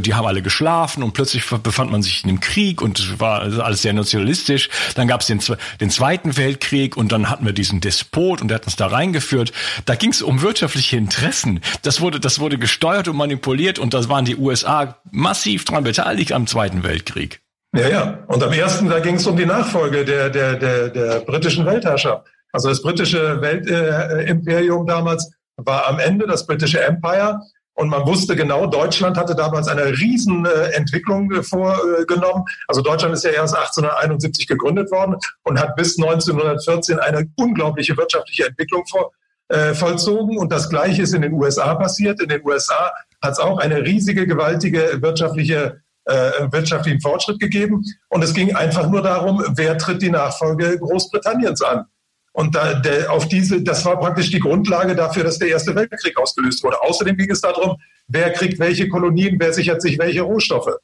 [0.00, 3.82] die haben alle geschlafen und plötzlich befand man sich in einem Krieg und war alles
[3.82, 4.70] sehr nationalistisch.
[4.94, 5.40] Dann gab es den,
[5.80, 9.52] den Zweiten Weltkrieg und dann hatten wir diesen Despot und der hat uns da reingeführt.
[9.84, 11.60] Da ging es um wirtschaftliche Interessen.
[11.82, 15.84] Das wurde, das wurde gesteuert und manipuliert und da waren die USA massiv dran daran
[15.84, 17.40] beteiligt am Zweiten Weltkrieg.
[17.74, 18.18] Ja, ja.
[18.26, 22.26] Und am ersten, da ging es um die Nachfolge der, der, der, der britischen Weltherrschaft.
[22.52, 27.40] Also das britische Weltimperium äh, damals war am Ende das britische Empire.
[27.74, 32.44] Und man wusste genau, Deutschland hatte damals eine Riesenentwicklung äh, vorgenommen.
[32.68, 38.46] Also Deutschland ist ja erst 1871 gegründet worden und hat bis 1914 eine unglaubliche wirtschaftliche
[38.48, 39.12] Entwicklung vor,
[39.48, 40.36] äh, vollzogen.
[40.36, 42.20] Und das Gleiche ist in den USA passiert.
[42.20, 47.84] In den USA hat es auch eine riesige, gewaltige wirtschaftliche äh, wirtschaftlichen Fortschritt gegeben.
[48.08, 51.86] Und es ging einfach nur darum, wer tritt die Nachfolge Großbritanniens an.
[52.32, 56.18] Und da, der, auf diese, das war praktisch die Grundlage dafür, dass der Erste Weltkrieg
[56.18, 56.80] ausgelöst wurde.
[56.82, 57.76] Außerdem ging es darum,
[58.08, 60.74] wer kriegt welche Kolonien, wer sichert sich welche Rohstoffe.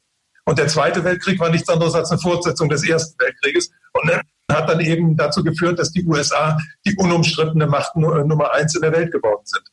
[0.45, 4.11] Und der Zweite Weltkrieg war nichts anderes als eine Fortsetzung des Ersten Weltkrieges und
[4.51, 8.91] hat dann eben dazu geführt, dass die USA die unumstrittene Macht Nummer eins in der
[8.91, 9.63] Welt geworden sind.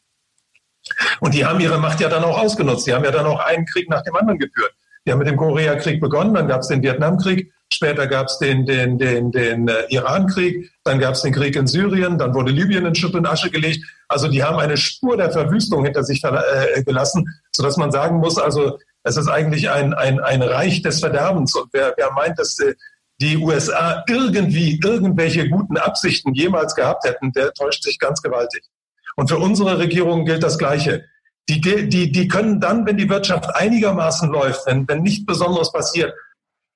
[1.20, 2.86] Und die haben ihre Macht ja dann auch ausgenutzt.
[2.86, 4.72] Die haben ja dann auch einen Krieg nach dem anderen geführt.
[5.06, 8.66] Die haben mit dem Koreakrieg begonnen, dann gab es den Vietnamkrieg, später gab es den,
[8.66, 12.86] den, den, den äh, Irankrieg, dann gab es den Krieg in Syrien, dann wurde Libyen
[12.86, 13.84] in Schutt und Asche gelegt.
[14.08, 18.36] Also die haben eine Spur der Verwüstung hinter sich äh, gelassen, sodass man sagen muss,
[18.36, 21.54] also es ist eigentlich ein, ein, ein Reich des Verderbens.
[21.54, 22.74] Und wer, wer meint, dass äh,
[23.20, 28.64] die USA irgendwie irgendwelche guten Absichten jemals gehabt hätten, der täuscht sich ganz gewaltig.
[29.16, 31.04] Und für unsere Regierung gilt das Gleiche.
[31.48, 36.12] Die, die, die können dann, wenn die Wirtschaft einigermaßen läuft, wenn, wenn nicht Besonderes passiert,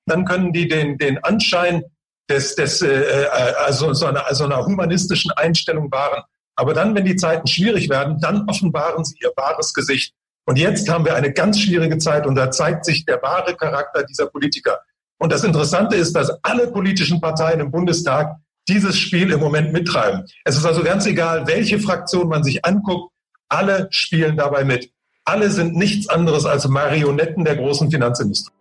[0.07, 1.85] dann können die den, den Anschein
[2.29, 3.27] des, des, äh,
[3.65, 6.23] also so einer, also einer humanistischen Einstellung wahren.
[6.57, 10.15] Aber dann, wenn die Zeiten schwierig werden, dann offenbaren sie ihr wahres Gesicht.
[10.47, 14.05] Und jetzt haben wir eine ganz schwierige Zeit und da zeigt sich der wahre Charakter
[14.05, 14.81] dieser Politiker.
[15.19, 18.37] Und das Interessante ist, dass alle politischen Parteien im Bundestag
[18.69, 20.25] dieses Spiel im Moment mittreiben.
[20.45, 23.13] Es ist also ganz egal, welche Fraktion man sich anguckt,
[23.49, 24.91] alle spielen dabei mit.
[25.25, 28.55] Alle sind nichts anderes als Marionetten der großen Finanzindustrie.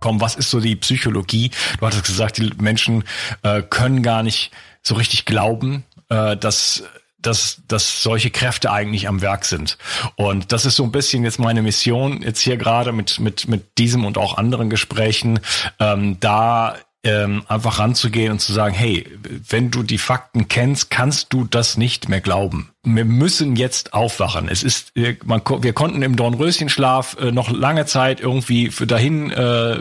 [0.00, 1.50] Komm, was ist so die Psychologie?
[1.78, 3.04] Du hattest gesagt, die Menschen
[3.42, 4.52] äh, können gar nicht
[4.82, 6.84] so richtig glauben, äh, dass
[7.20, 9.78] dass, dass solche Kräfte eigentlich am Werk sind.
[10.16, 13.78] Und das ist so ein bisschen jetzt meine Mission jetzt hier gerade mit, mit, mit
[13.78, 15.40] diesem und auch anderen Gesprächen,
[15.80, 19.06] ähm, da ähm, einfach ranzugehen und zu sagen, hey,
[19.48, 22.70] wenn du die Fakten kennst, kannst du das nicht mehr glauben.
[22.82, 24.48] Wir müssen jetzt aufwachen.
[24.48, 24.92] Es ist,
[25.24, 29.78] man, wir konnten im Dornröschenschlaf äh, noch lange Zeit irgendwie für dahin äh,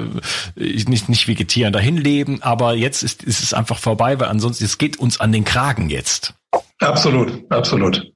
[0.55, 4.77] nicht nicht vegetieren, dahin leben, aber jetzt ist, ist es einfach vorbei, weil ansonsten es
[4.77, 6.35] geht uns an den Kragen jetzt.
[6.79, 8.11] Absolut, absolut.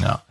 [0.00, 0.22] Ja.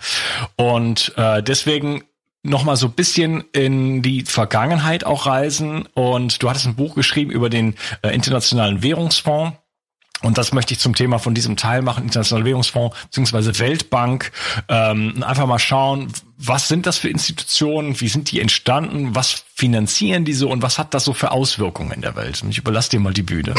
[0.55, 2.03] Und äh, deswegen
[2.43, 5.85] noch mal so ein bisschen in die Vergangenheit auch reisen.
[5.93, 9.57] Und du hattest ein Buch geschrieben über den äh, Internationalen Währungsfonds.
[10.21, 13.59] Und das möchte ich zum Thema von diesem Teil machen, Internationaler Währungsfonds bzw.
[13.59, 14.31] Weltbank.
[14.67, 20.25] Ähm, einfach mal schauen, was sind das für Institutionen, wie sind die entstanden, was finanzieren
[20.25, 22.41] diese und was hat das so für Auswirkungen in der Welt?
[22.43, 23.53] Und ich überlasse dir mal die Bühne.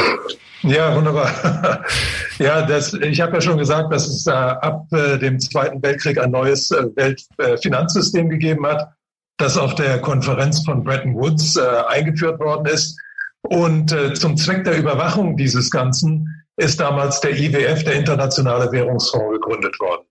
[0.62, 1.84] Ja, wunderbar.
[2.38, 6.18] ja, das, ich habe ja schon gesagt, dass es äh, ab äh, dem Zweiten Weltkrieg
[6.18, 8.92] ein neues äh, Weltfinanzsystem gegeben hat,
[9.38, 12.98] das auf der Konferenz von Bretton Woods äh, eingeführt worden ist.
[13.42, 19.32] Und äh, zum Zweck der Überwachung dieses Ganzen ist damals der IWF, der Internationale Währungsfonds,
[19.32, 20.04] gegründet worden.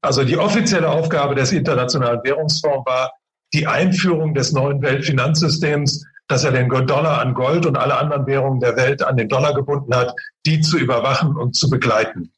[0.00, 3.12] Also die offizielle Aufgabe des Internationalen Währungsfonds war
[3.52, 8.60] die Einführung des neuen Weltfinanzsystems, dass er den Dollar an Gold und alle anderen Währungen
[8.60, 10.14] der Welt an den Dollar gebunden hat,
[10.46, 12.32] die zu überwachen und zu begleiten.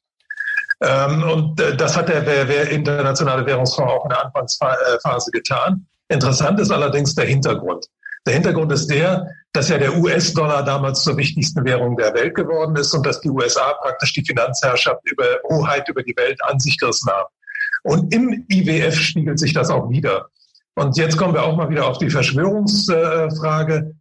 [0.83, 5.87] Ähm, und äh, das hat der, Internationale Währungsfonds auch in der Anfangsphase getan.
[6.09, 7.87] Interessant ist allerdings der Hintergrund.
[8.27, 12.77] Der Hintergrund ist der, dass ja der US-Dollar damals zur wichtigsten Währung der Welt geworden
[12.77, 16.79] ist und dass die USA praktisch die Finanzherrschaft über Hoheit über die Welt an sich
[16.79, 17.29] gerissen haben.
[17.83, 20.29] Und im IWF spiegelt sich das auch wieder.
[20.75, 23.95] Und jetzt kommen wir auch mal wieder auf die Verschwörungsfrage.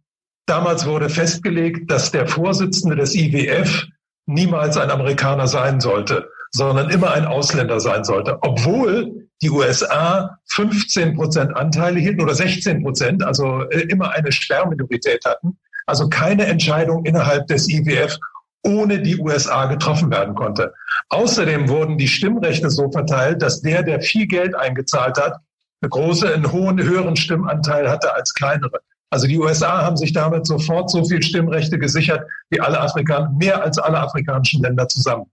[0.46, 3.86] Damals wurde festgelegt, dass der Vorsitzende des IWF
[4.26, 11.14] niemals ein Amerikaner sein sollte, sondern immer ein Ausländer sein sollte, obwohl die USA 15
[11.14, 17.04] Prozent Anteile hielten oder 16 Prozent, also äh, immer eine Sperrminorität hatten, also keine Entscheidung
[17.04, 18.18] innerhalb des IWF
[18.62, 20.74] ohne die USA getroffen werden konnte.
[21.08, 25.38] Außerdem wurden die Stimmrechte so verteilt, dass der, der viel Geld eingezahlt hat,
[25.80, 28.80] eine große, einen hohen, höheren Stimmanteil hatte als kleinere.
[29.08, 33.62] Also die USA haben sich damit sofort so viel Stimmrechte gesichert wie alle Afrikaner, mehr
[33.62, 35.26] als alle afrikanischen Länder zusammen.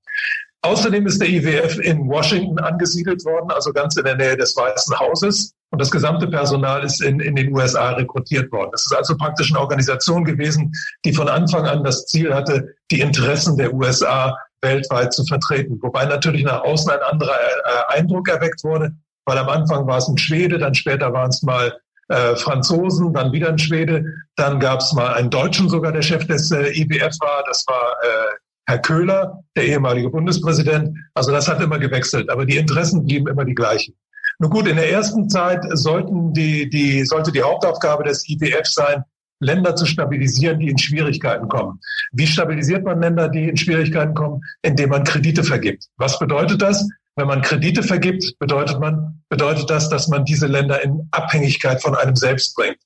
[0.61, 4.99] Außerdem ist der IWF in Washington angesiedelt worden, also ganz in der Nähe des Weißen
[4.99, 5.53] Hauses.
[5.69, 8.71] Und das gesamte Personal ist in, in den USA rekrutiert worden.
[8.73, 10.71] Es ist also praktisch eine Organisation gewesen,
[11.05, 15.77] die von Anfang an das Ziel hatte, die Interessen der USA weltweit zu vertreten.
[15.81, 18.93] Wobei natürlich nach außen ein anderer äh, Eindruck erweckt wurde,
[19.25, 23.33] weil am Anfang war es ein Schwede, dann später waren es mal äh, Franzosen, dann
[23.33, 24.05] wieder ein Schwede,
[24.37, 27.95] dann gab es mal einen Deutschen sogar, der Chef des äh, IWF war, das war
[28.01, 28.35] äh,
[28.67, 30.97] Herr Köhler, der ehemalige Bundespräsident.
[31.13, 33.95] Also das hat immer gewechselt, aber die Interessen blieben immer die gleichen.
[34.39, 39.03] Nun gut, in der ersten Zeit sollten die, die, sollte die Hauptaufgabe des IWF sein,
[39.39, 41.79] Länder zu stabilisieren, die in Schwierigkeiten kommen.
[42.11, 44.41] Wie stabilisiert man Länder, die in Schwierigkeiten kommen?
[44.63, 45.85] Indem man Kredite vergibt.
[45.97, 46.87] Was bedeutet das?
[47.15, 51.95] Wenn man Kredite vergibt, bedeutet man, bedeutet das, dass man diese Länder in Abhängigkeit von
[51.95, 52.77] einem selbst bringt.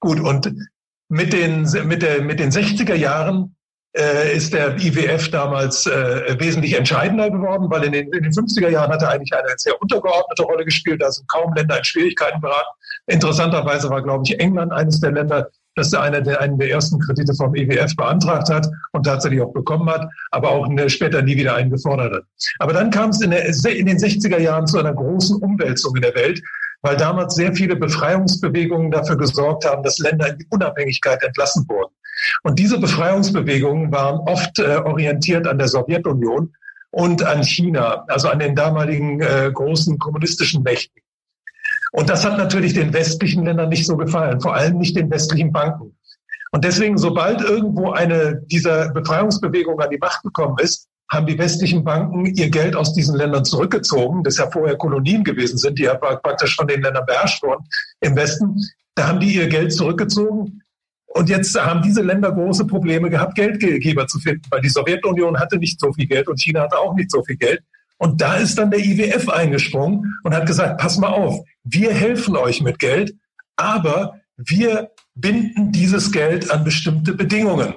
[0.00, 0.52] Gut, und
[1.08, 3.56] mit den, mit der, mit den 60er Jahren
[4.36, 8.92] ist der IWF damals äh, wesentlich entscheidender geworden, weil in den, in den 50er Jahren
[8.92, 11.02] hat er eigentlich eine sehr untergeordnete Rolle gespielt.
[11.02, 12.68] Da sind kaum Länder in Schwierigkeiten beraten.
[13.06, 17.34] Interessanterweise war, glaube ich, England eines der Länder, das einer der, einen der ersten Kredite
[17.34, 21.54] vom IWF beantragt hat und tatsächlich auch bekommen hat, aber auch eine, später nie wieder
[21.54, 22.22] einen gefordert hat.
[22.58, 26.02] Aber dann kam es in, der, in den 60er Jahren zu einer großen Umwälzung in
[26.02, 26.42] der Welt,
[26.82, 31.92] weil damals sehr viele Befreiungsbewegungen dafür gesorgt haben, dass Länder in die Unabhängigkeit entlassen wurden.
[32.42, 36.52] Und diese Befreiungsbewegungen waren oft äh, orientiert an der Sowjetunion
[36.90, 41.02] und an China, also an den damaligen äh, großen kommunistischen Mächten.
[41.92, 45.52] Und das hat natürlich den westlichen Ländern nicht so gefallen, vor allem nicht den westlichen
[45.52, 45.96] Banken.
[46.50, 51.84] Und deswegen, sobald irgendwo eine dieser Befreiungsbewegungen an die Macht gekommen ist, haben die westlichen
[51.84, 55.94] Banken ihr Geld aus diesen Ländern zurückgezogen, das ja vorher Kolonien gewesen sind, die ja
[55.94, 57.64] praktisch von den Ländern beherrscht wurden
[58.00, 58.56] im Westen.
[58.94, 60.62] Da haben die ihr Geld zurückgezogen
[61.06, 65.56] und jetzt haben diese Länder große Probleme gehabt, Geldgeber zu finden, weil die Sowjetunion hatte
[65.56, 67.62] nicht so viel Geld und China hatte auch nicht so viel Geld.
[67.96, 72.36] Und da ist dann der IWF eingesprungen und hat gesagt, pass mal auf, wir helfen
[72.36, 73.14] euch mit Geld,
[73.56, 77.74] aber wir binden dieses Geld an bestimmte Bedingungen.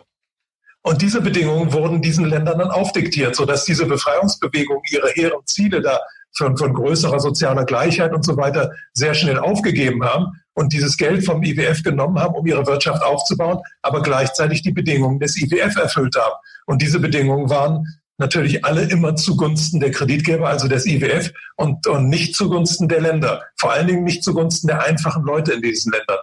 [0.83, 5.99] Und diese Bedingungen wurden diesen Ländern dann aufdiktiert, sodass diese Befreiungsbewegung ihre hehren Ziele da
[6.33, 11.25] von, von größerer sozialer Gleichheit und so weiter sehr schnell aufgegeben haben und dieses Geld
[11.25, 16.15] vom IWF genommen haben, um ihre Wirtschaft aufzubauen, aber gleichzeitig die Bedingungen des IWF erfüllt
[16.15, 16.35] haben.
[16.65, 17.85] Und diese Bedingungen waren
[18.17, 23.43] natürlich alle immer zugunsten der Kreditgeber, also des IWF und, und nicht zugunsten der Länder.
[23.57, 26.19] Vor allen Dingen nicht zugunsten der einfachen Leute in diesen Ländern.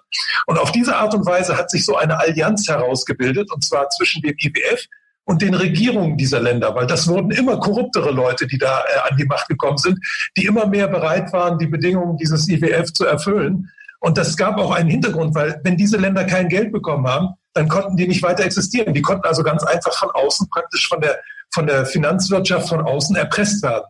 [0.47, 4.23] Und auf diese Art und Weise hat sich so eine Allianz herausgebildet, und zwar zwischen
[4.23, 4.87] dem IWF
[5.25, 9.17] und den Regierungen dieser Länder, weil das wurden immer korruptere Leute, die da äh, an
[9.19, 9.99] die Macht gekommen sind,
[10.37, 13.71] die immer mehr bereit waren, die Bedingungen dieses IWF zu erfüllen.
[14.01, 17.69] Und das gab auch einen Hintergrund, weil wenn diese Länder kein Geld bekommen haben, dann
[17.69, 18.95] konnten die nicht weiter existieren.
[18.95, 21.19] Die konnten also ganz einfach von außen praktisch von der,
[21.53, 23.85] von der Finanzwirtschaft von außen erpresst werden,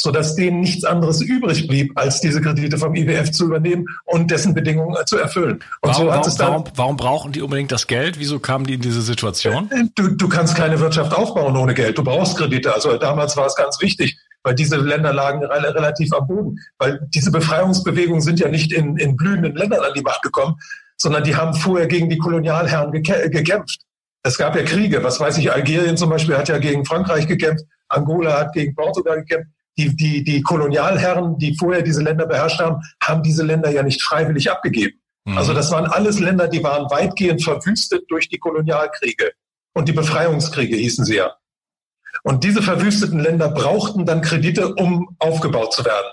[0.00, 4.54] sodass denen nichts anderes übrig blieb, als diese Kredite vom IWF zu übernehmen und dessen
[4.54, 5.60] Bedingungen zu erfüllen.
[5.80, 8.18] Und warum, so hat es dann, warum, warum brauchen die unbedingt das Geld?
[8.18, 9.70] Wieso kamen die in diese Situation?
[9.94, 11.96] Du, du kannst keine Wirtschaft aufbauen ohne Geld.
[11.96, 12.74] Du brauchst Kredite.
[12.74, 16.58] Also damals war es ganz wichtig, weil diese Länder lagen relativ am Boden.
[16.78, 20.56] Weil diese Befreiungsbewegungen sind ja nicht in, in blühenden Ländern an die Macht gekommen,
[20.96, 23.80] sondern die haben vorher gegen die Kolonialherren gekämpft.
[24.26, 27.64] Es gab ja Kriege, was weiß ich, Algerien zum Beispiel hat ja gegen Frankreich gekämpft,
[27.88, 29.50] Angola hat gegen Portugal gekämpft.
[29.76, 34.02] Die, die, die Kolonialherren, die vorher diese Länder beherrscht haben, haben diese Länder ja nicht
[34.02, 34.98] freiwillig abgegeben.
[35.24, 35.36] Mhm.
[35.36, 39.32] Also das waren alles Länder, die waren weitgehend verwüstet durch die Kolonialkriege.
[39.74, 41.34] Und die Befreiungskriege hießen sie ja.
[42.22, 46.06] Und diese verwüsteten Länder brauchten dann Kredite, um aufgebaut zu werden.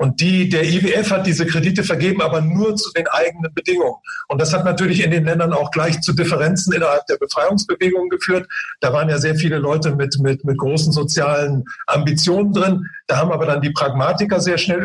[0.00, 3.96] Und die, der IWF hat diese Kredite vergeben, aber nur zu den eigenen Bedingungen.
[4.28, 8.48] Und das hat natürlich in den Ländern auch gleich zu Differenzen innerhalb der Befreiungsbewegung geführt.
[8.80, 12.86] Da waren ja sehr viele Leute mit, mit, mit großen sozialen Ambitionen drin.
[13.08, 14.80] Da haben aber dann die Pragmatiker sehr schnell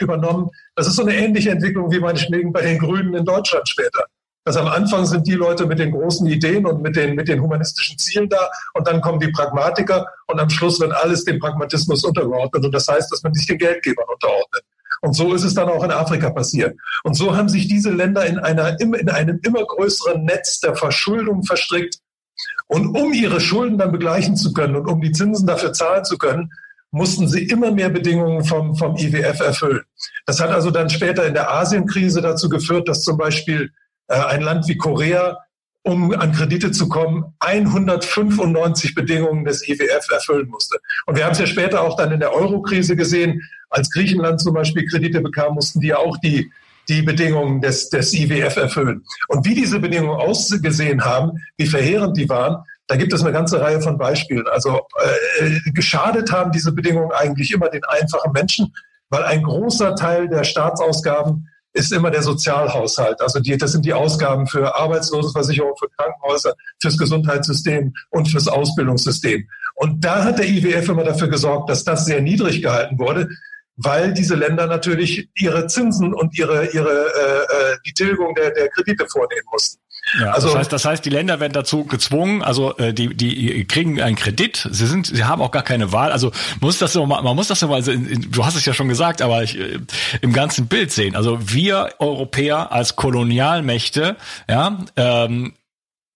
[0.00, 0.50] übernommen.
[0.74, 4.06] Das ist so eine ähnliche Entwicklung wie meinetwegen bei den Grünen in Deutschland später.
[4.46, 7.42] Dass am Anfang sind die Leute mit den großen Ideen und mit den, mit den
[7.42, 12.04] humanistischen Zielen da und dann kommen die Pragmatiker und am Schluss wird alles dem Pragmatismus
[12.04, 12.64] untergeordnet.
[12.64, 14.62] Und das heißt, dass man sich den Geldgebern unterordnet.
[15.00, 16.76] Und so ist es dann auch in Afrika passiert.
[17.02, 21.42] Und so haben sich diese Länder in, einer, in einem immer größeren Netz der Verschuldung
[21.42, 21.98] verstrickt.
[22.68, 26.18] Und um ihre Schulden dann begleichen zu können und um die Zinsen dafür zahlen zu
[26.18, 26.52] können,
[26.92, 29.82] mussten sie immer mehr Bedingungen vom, vom IWF erfüllen.
[30.24, 33.72] Das hat also dann später in der Asienkrise dazu geführt, dass zum Beispiel
[34.14, 35.38] ein Land wie Korea,
[35.82, 40.78] um an Kredite zu kommen, 195 Bedingungen des IWF erfüllen musste.
[41.06, 44.54] Und wir haben es ja später auch dann in der Eurokrise gesehen, als Griechenland zum
[44.54, 46.50] Beispiel Kredite bekam, mussten die ja auch die,
[46.88, 49.04] die Bedingungen des, des IWF erfüllen.
[49.28, 53.60] Und wie diese Bedingungen ausgesehen haben, wie verheerend die waren, da gibt es eine ganze
[53.60, 54.46] Reihe von Beispielen.
[54.48, 54.80] Also
[55.40, 58.72] äh, geschadet haben diese Bedingungen eigentlich immer den einfachen Menschen,
[59.08, 63.20] weil ein großer Teil der Staatsausgaben ist immer der Sozialhaushalt.
[63.20, 69.46] Also die, das sind die Ausgaben für Arbeitslosenversicherung, für Krankenhäuser, fürs Gesundheitssystem und fürs Ausbildungssystem.
[69.74, 73.28] Und da hat der IWF immer dafür gesorgt, dass das sehr niedrig gehalten wurde,
[73.76, 78.70] weil diese Länder natürlich ihre Zinsen und ihre, ihre äh, äh die Tilgung der, der
[78.70, 79.78] Kredite vornehmen mussten.
[80.14, 83.64] Ja, also, das heißt, das heißt, die Länder werden dazu gezwungen, also äh, die, die
[83.66, 86.12] kriegen einen Kredit, sie sind, sie haben auch gar keine Wahl.
[86.12, 89.20] Also muss das so, man muss das so mal, du hast es ja schon gesagt,
[89.20, 89.80] aber ich, äh,
[90.20, 91.16] im ganzen Bild sehen.
[91.16, 94.16] Also wir Europäer als Kolonialmächte,
[94.48, 95.54] ja, ähm,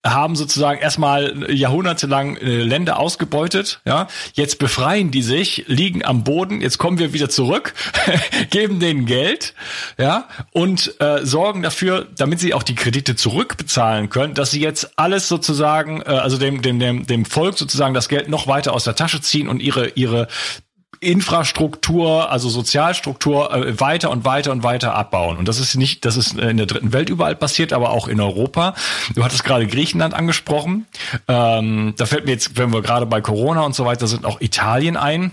[0.05, 4.09] haben sozusagen erstmal jahrhundertelang äh, Länder ausgebeutet, ja.
[4.33, 7.75] Jetzt befreien die sich, liegen am Boden, jetzt kommen wir wieder zurück,
[8.51, 9.55] geben denen Geld,
[9.99, 14.99] ja, und äh, sorgen dafür, damit sie auch die Kredite zurückbezahlen können, dass sie jetzt
[14.99, 18.85] alles sozusagen, äh, also dem, dem, dem, dem Volk sozusagen das Geld noch weiter aus
[18.85, 20.29] der Tasche ziehen und ihre, ihre
[21.01, 25.39] Infrastruktur, also Sozialstruktur äh, weiter und weiter und weiter abbauen.
[25.39, 28.21] Und das ist nicht, das ist in der dritten Welt überall passiert, aber auch in
[28.21, 28.75] Europa.
[29.15, 30.87] Du hattest gerade Griechenland angesprochen.
[31.27, 34.41] Ähm, da fällt mir jetzt, wenn wir gerade bei Corona und so weiter sind, auch
[34.41, 35.33] Italien ein.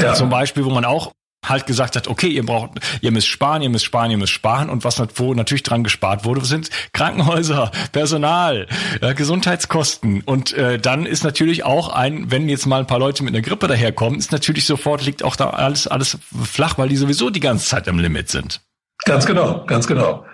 [0.00, 0.14] Ja.
[0.14, 1.12] Zum Beispiel, wo man auch
[1.48, 4.70] halt gesagt hat, okay, ihr braucht, ihr müsst sparen, ihr müsst sparen, ihr müsst sparen
[4.70, 8.66] und was wo natürlich dran gespart wurde, sind Krankenhäuser, Personal,
[9.00, 13.22] äh, Gesundheitskosten und äh, dann ist natürlich auch ein, wenn jetzt mal ein paar Leute
[13.22, 16.96] mit einer Grippe daherkommen, ist natürlich sofort liegt auch da alles alles flach, weil die
[16.96, 18.60] sowieso die ganze Zeit am Limit sind.
[19.04, 20.24] Ganz genau, ganz genau.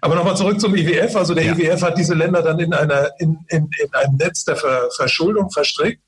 [0.00, 1.16] Aber nochmal zurück zum IWF.
[1.16, 1.52] Also der ja.
[1.52, 5.50] IWF hat diese Länder dann in einer in, in, in einem Netz der Ver Verschuldung
[5.50, 6.02] verstrickt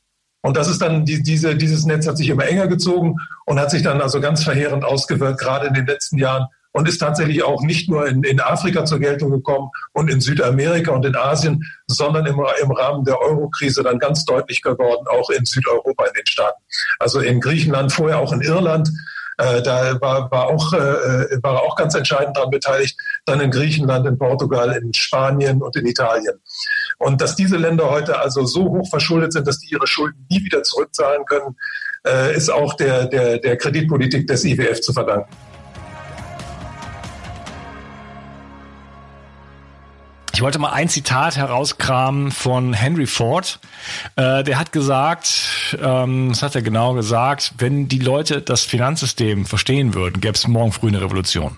[0.46, 3.72] und das ist dann, die, diese, dieses Netz hat sich immer enger gezogen und hat
[3.72, 7.62] sich dann also ganz verheerend ausgewirkt, gerade in den letzten Jahren und ist tatsächlich auch
[7.62, 12.26] nicht nur in, in Afrika zur Geltung gekommen und in Südamerika und in Asien, sondern
[12.26, 16.62] im, im Rahmen der Eurokrise dann ganz deutlich geworden, auch in Südeuropa, in den Staaten.
[17.00, 18.88] Also in Griechenland, vorher auch in Irland.
[19.38, 22.99] Äh, da war, war, auch, äh, war auch ganz entscheidend daran beteiligt.
[23.27, 26.40] Dann in Griechenland, in Portugal, in Spanien und in Italien.
[26.99, 30.42] Und dass diese Länder heute also so hoch verschuldet sind, dass die ihre Schulden nie
[30.44, 31.57] wieder zurückzahlen können,
[32.07, 35.31] äh, ist auch der, der, der Kreditpolitik des IWF zu verdanken.
[40.37, 43.59] Ich wollte mal ein Zitat herauskramen von Henry Ford.
[44.16, 49.46] Äh, der hat gesagt, ähm, was hat er genau gesagt, wenn die Leute das Finanzsystem
[49.46, 51.57] verstehen würden, gäbe es morgen früh eine Revolution.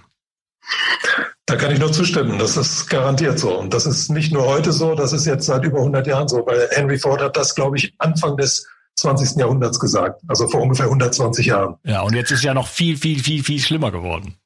[1.46, 2.38] Da kann ich nur zustimmen.
[2.38, 3.58] Das ist garantiert so.
[3.58, 6.46] Und das ist nicht nur heute so, das ist jetzt seit über 100 Jahren so,
[6.46, 8.64] weil Henry Ford hat das, glaube ich, Anfang des
[8.94, 9.40] 20.
[9.40, 11.74] Jahrhunderts gesagt, also vor ungefähr 120 Jahren.
[11.82, 14.36] Ja, und jetzt ist ja noch viel, viel, viel, viel schlimmer geworden.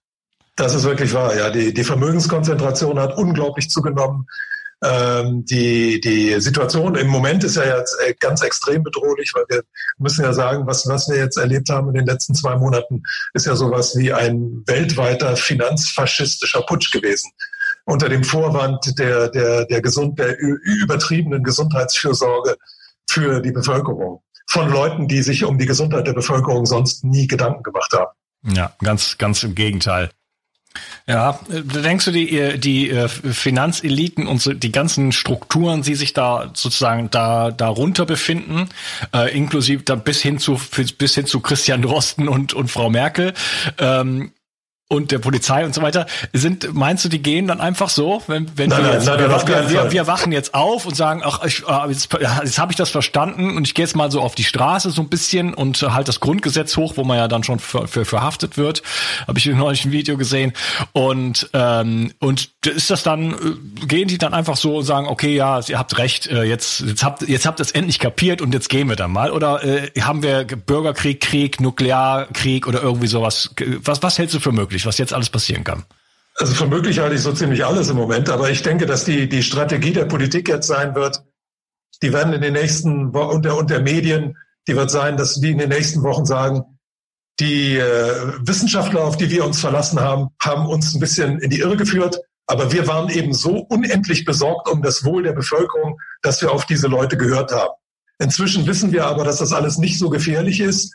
[0.63, 1.51] Das ist wirklich wahr, ja.
[1.51, 4.29] Die, die Vermögenskonzentration hat unglaublich zugenommen.
[4.81, 9.65] Ähm, die, die Situation im Moment ist ja jetzt äh, ganz extrem bedrohlich, weil wir
[9.99, 13.03] müssen ja sagen, was, was wir jetzt erlebt haben in den letzten zwei Monaten,
[13.35, 17.33] ist ja sowas wie ein weltweiter finanzfaschistischer Putsch gewesen.
[17.85, 22.55] Unter dem Vorwand der, der, der, gesund, der übertriebenen Gesundheitsfürsorge
[23.11, 24.23] für die Bevölkerung.
[24.47, 28.13] Von Leuten, die sich um die Gesundheit der Bevölkerung sonst nie Gedanken gemacht haben.
[28.45, 30.11] Ja, ganz, ganz im Gegenteil.
[31.07, 37.11] Ja, denkst du, die, die äh, Finanzeliten und die ganzen Strukturen, die sich da sozusagen
[37.11, 38.69] da darunter befinden,
[39.15, 40.61] äh, inklusive da bis hin zu
[40.99, 43.35] bis hin zu Christian Drosten und und Frau Merkel,
[43.79, 44.33] ähm,
[44.93, 48.47] und der Polizei und so weiter, sind, meinst du, die gehen dann einfach so, wenn,
[48.57, 51.43] wenn nein, wir, jetzt, nein, wir, wir, wir, wir, wachen jetzt auf und sagen, ach,
[51.45, 54.35] ich, ah, jetzt, jetzt habe ich das verstanden und ich gehe jetzt mal so auf
[54.35, 57.59] die Straße so ein bisschen und halt das Grundgesetz hoch, wo man ja dann schon
[57.59, 58.83] für, für verhaftet wird,
[59.27, 60.53] habe ich neulich ein Video gesehen.
[60.93, 65.35] Und ähm, und ist das dann, äh, gehen die dann einfach so und sagen, okay,
[65.35, 68.53] ja, ihr habt recht, äh, jetzt jetzt habt jetzt habt ihr es endlich kapiert und
[68.53, 69.31] jetzt gehen wir dann mal?
[69.31, 73.55] Oder äh, haben wir Bürgerkrieg, Krieg, Nuklearkrieg oder irgendwie sowas?
[73.85, 74.82] Was was hältst du für möglich?
[74.87, 75.85] Was jetzt alles passieren kann.
[76.37, 79.29] Also für möglich halte ich so ziemlich alles im Moment, aber ich denke, dass die,
[79.29, 81.23] die Strategie der Politik jetzt sein wird,
[82.03, 85.51] die werden in den nächsten und der, und der Medien, die wird sein, dass die
[85.51, 86.65] in den nächsten Wochen sagen,
[87.39, 91.61] die äh, Wissenschaftler, auf die wir uns verlassen haben, haben uns ein bisschen in die
[91.61, 92.19] Irre geführt.
[92.47, 96.67] Aber wir waren eben so unendlich besorgt um das Wohl der Bevölkerung, dass wir auf
[96.67, 97.73] diese Leute gehört haben.
[98.19, 100.95] Inzwischen wissen wir aber, dass das alles nicht so gefährlich ist.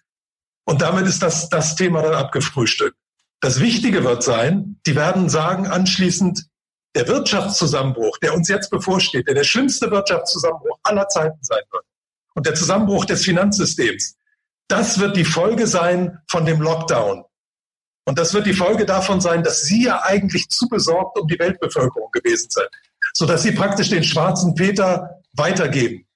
[0.66, 2.98] Und damit ist das, das Thema dann abgefrühstückt.
[3.40, 6.48] Das Wichtige wird sein, die werden sagen anschließend,
[6.96, 11.84] der Wirtschaftszusammenbruch, der uns jetzt bevorsteht, der der schlimmste Wirtschaftszusammenbruch aller Zeiten sein wird
[12.34, 14.16] und der Zusammenbruch des Finanzsystems,
[14.68, 17.24] das wird die Folge sein von dem Lockdown.
[18.06, 21.38] Und das wird die Folge davon sein, dass Sie ja eigentlich zu besorgt um die
[21.38, 22.70] Weltbevölkerung gewesen sind,
[23.14, 26.08] sodass Sie praktisch den schwarzen Peter weitergeben.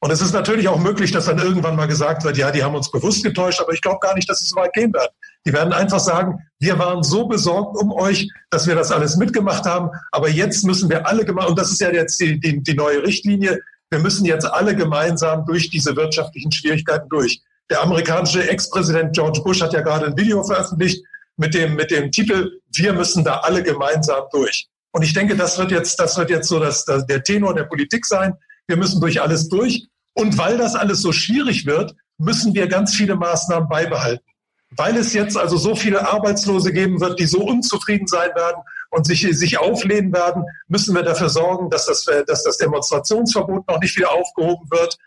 [0.00, 2.74] Und es ist natürlich auch möglich, dass dann irgendwann mal gesagt wird, ja, die haben
[2.74, 5.10] uns bewusst getäuscht, aber ich glaube gar nicht, dass es so weit gehen wird.
[5.46, 9.66] Die werden einfach sagen, wir waren so besorgt um euch, dass wir das alles mitgemacht
[9.66, 12.74] haben, aber jetzt müssen wir alle gemeinsam, und das ist ja jetzt die, die, die
[12.74, 17.42] neue Richtlinie, wir müssen jetzt alle gemeinsam durch diese wirtschaftlichen Schwierigkeiten durch.
[17.70, 21.04] Der amerikanische Ex-Präsident George Bush hat ja gerade ein Video veröffentlicht
[21.36, 24.68] mit dem, mit dem Titel, wir müssen da alle gemeinsam durch.
[24.92, 27.64] Und ich denke, das wird jetzt, das wird jetzt so das, das, der Tenor der
[27.64, 28.34] Politik sein.
[28.66, 29.88] Wir müssen durch alles durch.
[30.14, 34.24] Und weil das alles so schwierig wird, müssen wir ganz viele Maßnahmen beibehalten.
[34.76, 39.06] Weil es jetzt also so viele Arbeitslose geben wird, die so unzufrieden sein werden und
[39.06, 43.96] sich, sich auflehnen werden, müssen wir dafür sorgen, dass das, dass das Demonstrationsverbot noch nicht
[43.96, 44.98] wieder aufgehoben wird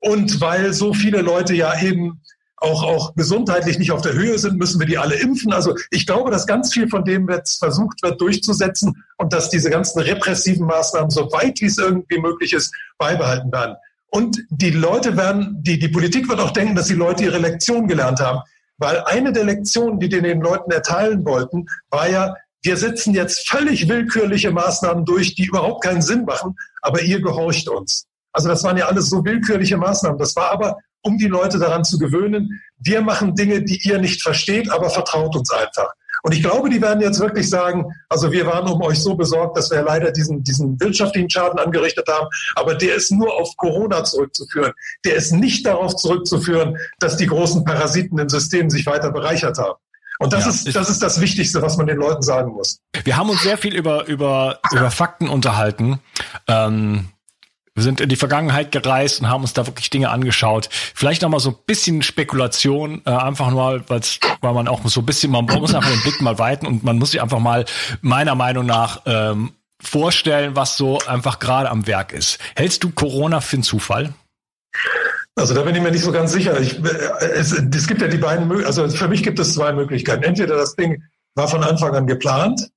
[0.00, 2.20] und weil so viele Leute ja eben
[2.56, 5.52] auch, auch gesundheitlich nicht auf der Höhe sind, müssen wir die alle impfen.
[5.52, 9.70] Also ich glaube, dass ganz viel von dem jetzt versucht wird durchzusetzen und dass diese
[9.70, 13.76] ganzen repressiven Maßnahmen, so weit wie es irgendwie möglich ist, beibehalten werden.
[14.10, 17.88] Und die Leute werden, die, die Politik wird auch denken, dass die Leute ihre Lektion
[17.88, 18.40] gelernt haben.
[18.78, 23.88] Weil eine der Lektionen, die den Leuten erteilen wollten, war ja, wir setzen jetzt völlig
[23.88, 28.06] willkürliche Maßnahmen durch, die überhaupt keinen Sinn machen, aber ihr gehorcht uns.
[28.32, 30.18] Also das waren ja alles so willkürliche Maßnahmen.
[30.18, 34.22] Das war aber, um die Leute daran zu gewöhnen, wir machen Dinge, die ihr nicht
[34.22, 35.92] versteht, aber vertraut uns einfach.
[36.24, 39.58] Und ich glaube, die werden jetzt wirklich sagen, also wir waren um euch so besorgt,
[39.58, 44.04] dass wir leider diesen, diesen wirtschaftlichen Schaden angerichtet haben, aber der ist nur auf Corona
[44.04, 44.72] zurückzuführen.
[45.04, 49.74] Der ist nicht darauf zurückzuführen, dass die großen Parasiten im System sich weiter bereichert haben.
[50.18, 52.80] Und das, ja, ist, das ist das Wichtigste, was man den Leuten sagen muss.
[53.04, 56.00] Wir haben uns sehr viel über, über, über Fakten unterhalten.
[56.48, 57.10] Ähm
[57.74, 60.68] wir sind in die Vergangenheit gereist und haben uns da wirklich Dinge angeschaut.
[60.70, 65.06] Vielleicht noch mal so ein bisschen Spekulation, äh, einfach weil's, weil man auch so ein
[65.06, 67.64] bisschen, man muss einfach den Blick mal weiten und man muss sich einfach mal
[68.00, 69.52] meiner Meinung nach ähm,
[69.82, 72.38] vorstellen, was so einfach gerade am Werk ist.
[72.54, 74.14] Hältst du Corona für einen Zufall?
[75.34, 76.60] Also da bin ich mir nicht so ganz sicher.
[76.60, 80.22] Ich, äh, es, es gibt ja die beiden, also für mich gibt es zwei Möglichkeiten.
[80.22, 81.02] Entweder das Ding
[81.34, 82.70] war von Anfang an geplant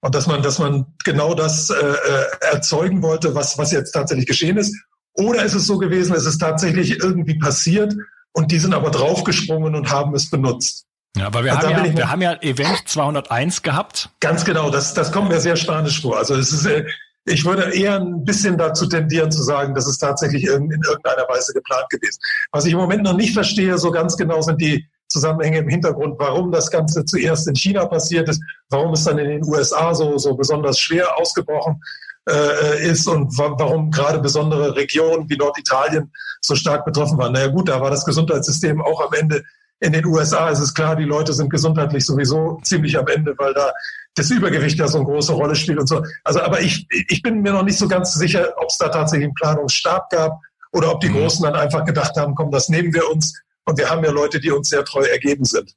[0.00, 4.26] und dass man, dass man genau das äh, äh, erzeugen wollte, was, was jetzt tatsächlich
[4.26, 4.76] geschehen ist.
[5.14, 7.94] Oder ist es so gewesen, es ist tatsächlich irgendwie passiert
[8.32, 10.86] und die sind aber draufgesprungen und haben es benutzt.
[11.16, 14.10] Ja, aber wir, haben ja, wir haben ja Event 201 gehabt.
[14.20, 16.16] Ganz genau, das, das kommt mir sehr spanisch vor.
[16.16, 16.84] Also es ist, äh,
[17.24, 21.26] ich würde eher ein bisschen dazu tendieren zu sagen, dass es tatsächlich in, in irgendeiner
[21.28, 22.20] Weise geplant gewesen.
[22.52, 26.16] Was ich im Moment noch nicht verstehe, so ganz genau sind die, Zusammenhänge im Hintergrund,
[26.18, 30.18] warum das Ganze zuerst in China passiert ist, warum es dann in den USA so,
[30.18, 31.80] so besonders schwer ausgebrochen
[32.28, 37.32] äh, ist und wa warum gerade besondere Regionen wie Norditalien so stark betroffen waren.
[37.32, 39.44] Naja gut, da war das Gesundheitssystem auch am Ende
[39.80, 40.50] in den USA.
[40.50, 43.72] Es ist klar, die Leute sind gesundheitlich sowieso ziemlich am Ende, weil da
[44.14, 46.02] das Übergewicht ja so eine große Rolle spielt und so.
[46.24, 49.26] Also, aber ich, ich bin mir noch nicht so ganz sicher, ob es da tatsächlich
[49.26, 50.40] einen Planungsstab gab
[50.72, 51.20] oder ob die mhm.
[51.20, 54.40] Großen dann einfach gedacht haben, komm, das nehmen wir uns und wir haben ja Leute,
[54.40, 55.74] die uns sehr treu ergeben sind.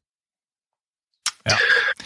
[1.47, 1.57] Ja.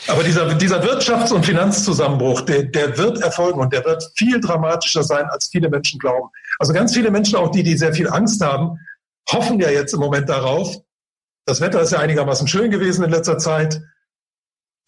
[0.07, 5.03] Aber dieser, dieser Wirtschafts- und Finanzzusammenbruch, der, der wird erfolgen und der wird viel dramatischer
[5.03, 6.29] sein, als viele Menschen glauben.
[6.57, 8.79] Also ganz viele Menschen, auch die, die sehr viel Angst haben,
[9.29, 10.77] hoffen ja jetzt im Moment darauf.
[11.45, 13.81] Das Wetter ist ja einigermaßen schön gewesen in letzter Zeit.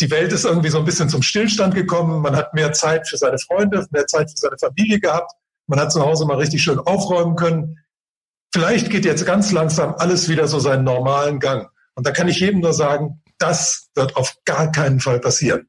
[0.02, 2.22] Die Welt ist irgendwie so ein bisschen zum Stillstand gekommen.
[2.22, 5.32] Man hat mehr Zeit für seine Freunde, mehr Zeit für seine Familie gehabt.
[5.68, 7.78] Man hat zu Hause mal richtig schön aufräumen können.
[8.54, 11.70] Vielleicht geht jetzt ganz langsam alles wieder so seinen normalen Gang.
[11.96, 15.68] Und da kann ich jedem nur sagen, das wird auf gar keinen Fall passieren.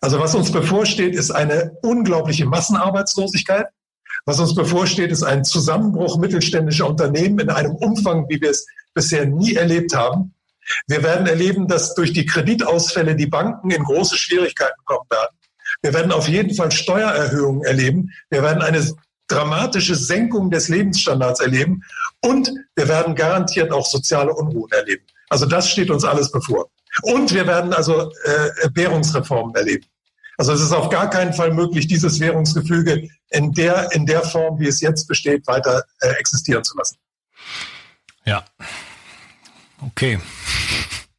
[0.00, 3.66] Also was uns bevorsteht, ist eine unglaubliche Massenarbeitslosigkeit.
[4.26, 9.26] Was uns bevorsteht, ist ein Zusammenbruch mittelständischer Unternehmen in einem Umfang, wie wir es bisher
[9.26, 10.34] nie erlebt haben.
[10.86, 15.36] Wir werden erleben, dass durch die Kreditausfälle die Banken in große Schwierigkeiten kommen werden.
[15.82, 18.10] Wir werden auf jeden Fall Steuererhöhungen erleben.
[18.28, 18.86] Wir werden eine
[19.26, 21.82] dramatische Senkung des Lebensstandards erleben
[22.22, 25.04] und wir werden garantiert auch soziale Unruhen erleben.
[25.28, 26.70] Also das steht uns alles bevor.
[27.02, 29.86] Und wir werden also äh, Währungsreformen erleben.
[30.36, 34.58] Also es ist auf gar keinen Fall möglich, dieses Währungsgefüge in der, in der Form,
[34.58, 36.96] wie es jetzt besteht, weiter äh, existieren zu lassen.
[38.24, 38.44] Ja.
[39.86, 40.18] Okay.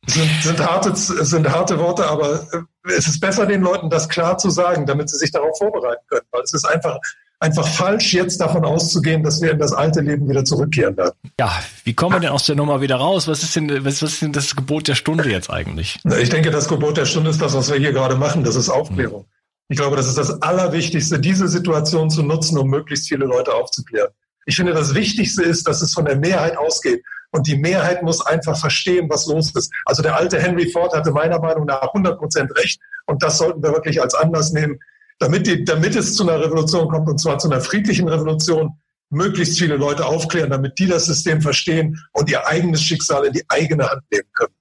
[0.08, 4.38] Sind, sind, harte, sind harte Worte, aber äh, es ist besser, den Leuten das klar
[4.38, 6.26] zu sagen, damit sie sich darauf vorbereiten können.
[6.32, 6.98] Weil es ist einfach,
[7.42, 11.16] einfach falsch, jetzt davon auszugehen, dass wir in das alte Leben wieder zurückkehren werden.
[11.40, 11.52] Ja,
[11.84, 13.28] wie kommen wir denn aus der Nummer wieder raus?
[13.28, 16.00] Was ist denn, was, was ist denn das Gebot der Stunde jetzt eigentlich?
[16.20, 18.44] Ich denke, das Gebot der Stunde ist das, was wir hier gerade machen.
[18.44, 19.26] Das ist Aufklärung.
[19.70, 24.10] Ich glaube, das ist das Allerwichtigste, diese Situation zu nutzen, um möglichst viele Leute aufzuklären.
[24.46, 27.04] Ich finde, das Wichtigste ist, dass es von der Mehrheit ausgeht.
[27.32, 29.72] Und die Mehrheit muss einfach verstehen, was los ist.
[29.86, 32.82] Also der alte Henry Ford hatte meiner Meinung nach 100 Prozent recht.
[33.06, 34.80] Und das sollten wir wirklich als Anlass nehmen,
[35.22, 38.72] damit, die, damit es zu einer Revolution kommt, und zwar zu einer friedlichen Revolution,
[39.10, 43.44] möglichst viele Leute aufklären, damit die das System verstehen und ihr eigenes Schicksal in die
[43.50, 44.54] eigene Hand nehmen können.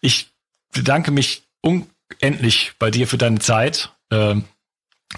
[0.00, 0.30] Ich
[0.72, 3.90] bedanke mich unendlich bei dir für deine Zeit.
[4.10, 4.44] Ähm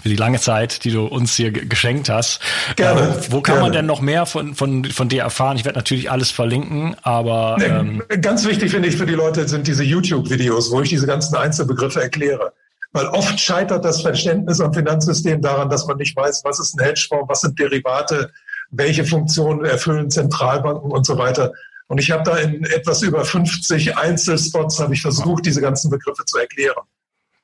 [0.01, 2.39] für die lange Zeit, die du uns hier geschenkt hast.
[2.75, 3.01] Gerne.
[3.01, 3.61] Äh, wo kann gerne.
[3.61, 5.57] man denn noch mehr von, von, von dir erfahren?
[5.57, 7.57] Ich werde natürlich alles verlinken, aber.
[7.61, 11.35] Ähm Ganz wichtig finde ich für die Leute sind diese YouTube-Videos, wo ich diese ganzen
[11.35, 12.53] Einzelbegriffe erkläre.
[12.97, 16.83] Weil oft scheitert das Verständnis am Finanzsystem daran, dass man nicht weiß, was ist ein
[16.83, 18.33] Hedgefonds, was sind Derivate,
[18.71, 21.53] welche Funktionen erfüllen Zentralbanken und so weiter.
[21.85, 26.25] Und ich habe da in etwas über 50 Einzelspots habe ich versucht, diese ganzen Begriffe
[26.25, 26.87] zu erklären.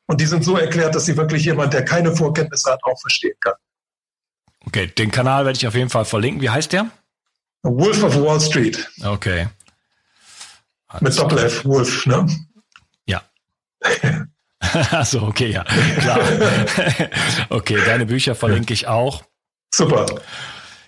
[0.07, 3.37] Und die sind so erklärt, dass sie wirklich jemand, der keine Vorkenntnisse hat, auch verstehen
[3.39, 3.53] kann.
[4.65, 6.41] Okay, den Kanal werde ich auf jeden Fall verlinken.
[6.41, 6.89] Wie heißt der?
[7.61, 8.89] Wolf of Wall Street.
[9.03, 9.49] Okay.
[10.87, 12.25] Alles Mit Doppel-F, Wolf, ne?
[13.05, 13.21] Ja.
[14.91, 15.63] Achso, okay, ja,
[15.99, 16.19] klar.
[17.49, 19.23] okay, deine Bücher verlinke ich auch.
[19.73, 20.05] Super.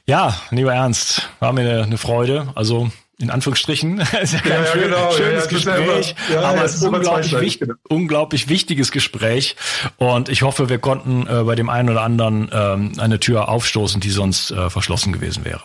[0.06, 2.50] Ja, lieber Ernst, war mir eine, eine Freude.
[2.56, 4.00] Also in Anführungsstrichen.
[4.22, 6.94] ist ja kein ja, schön, genau, schönes ja, Gespräch, ja immer, aber es ist ein
[6.94, 7.76] unglaublich, wichtig, genau.
[7.90, 9.56] unglaublich wichtiges Gespräch.
[9.98, 14.02] Und ich hoffe, wir konnten äh, bei dem einen oder anderen ähm, eine Tür aufstoßen,
[14.02, 15.64] die sonst äh, verschlossen gewesen wäre.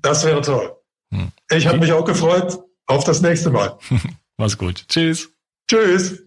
[0.00, 0.72] Das wäre toll.
[1.12, 1.32] Hm.
[1.50, 2.58] Ich habe mich auch gefreut.
[2.86, 3.78] Auf das nächste Mal.
[4.36, 4.84] Mach's gut.
[4.88, 5.30] Tschüss.
[5.70, 6.22] Tschüss.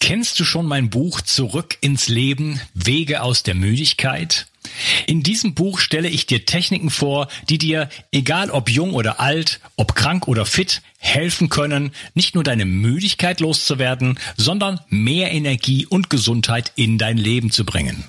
[0.00, 4.46] Kennst du schon mein Buch Zurück ins Leben, Wege aus der Müdigkeit?
[5.06, 9.60] In diesem Buch stelle ich dir Techniken vor, die dir, egal ob jung oder alt,
[9.76, 16.10] ob krank oder fit, helfen können, nicht nur deine Müdigkeit loszuwerden, sondern mehr Energie und
[16.10, 18.04] Gesundheit in dein Leben zu bringen.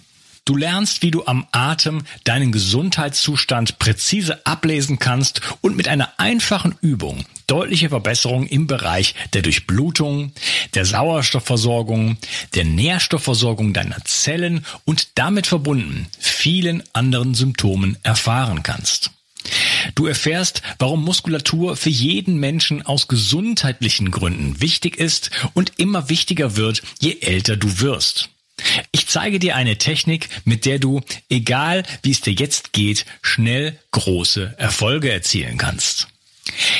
[0.45, 6.75] Du lernst, wie du am Atem deinen Gesundheitszustand präzise ablesen kannst und mit einer einfachen
[6.81, 10.31] Übung deutliche Verbesserungen im Bereich der Durchblutung,
[10.73, 12.17] der Sauerstoffversorgung,
[12.53, 19.11] der Nährstoffversorgung deiner Zellen und damit verbunden vielen anderen Symptomen erfahren kannst.
[19.93, 26.55] Du erfährst, warum Muskulatur für jeden Menschen aus gesundheitlichen Gründen wichtig ist und immer wichtiger
[26.55, 28.29] wird, je älter du wirst.
[28.91, 33.77] Ich zeige dir eine Technik, mit der du, egal wie es dir jetzt geht, schnell
[33.91, 36.07] große Erfolge erzielen kannst.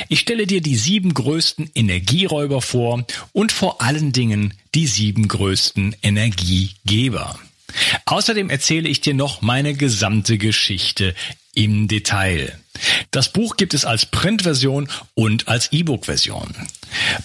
[0.10, 5.96] Ich stelle dir die sieben größten Energieräuber vor und vor allen Dingen die sieben größten
[6.02, 7.40] Energiegeber.
[8.06, 11.16] Außerdem erzähle ich dir noch meine gesamte Geschichte
[11.54, 12.58] im Detail.
[13.12, 16.54] Das Buch gibt es als Printversion und als E-Book-Version.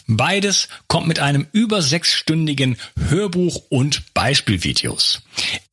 [0.07, 2.77] Beides kommt mit einem über sechsstündigen
[3.09, 5.23] Hörbuch und Beispielvideos.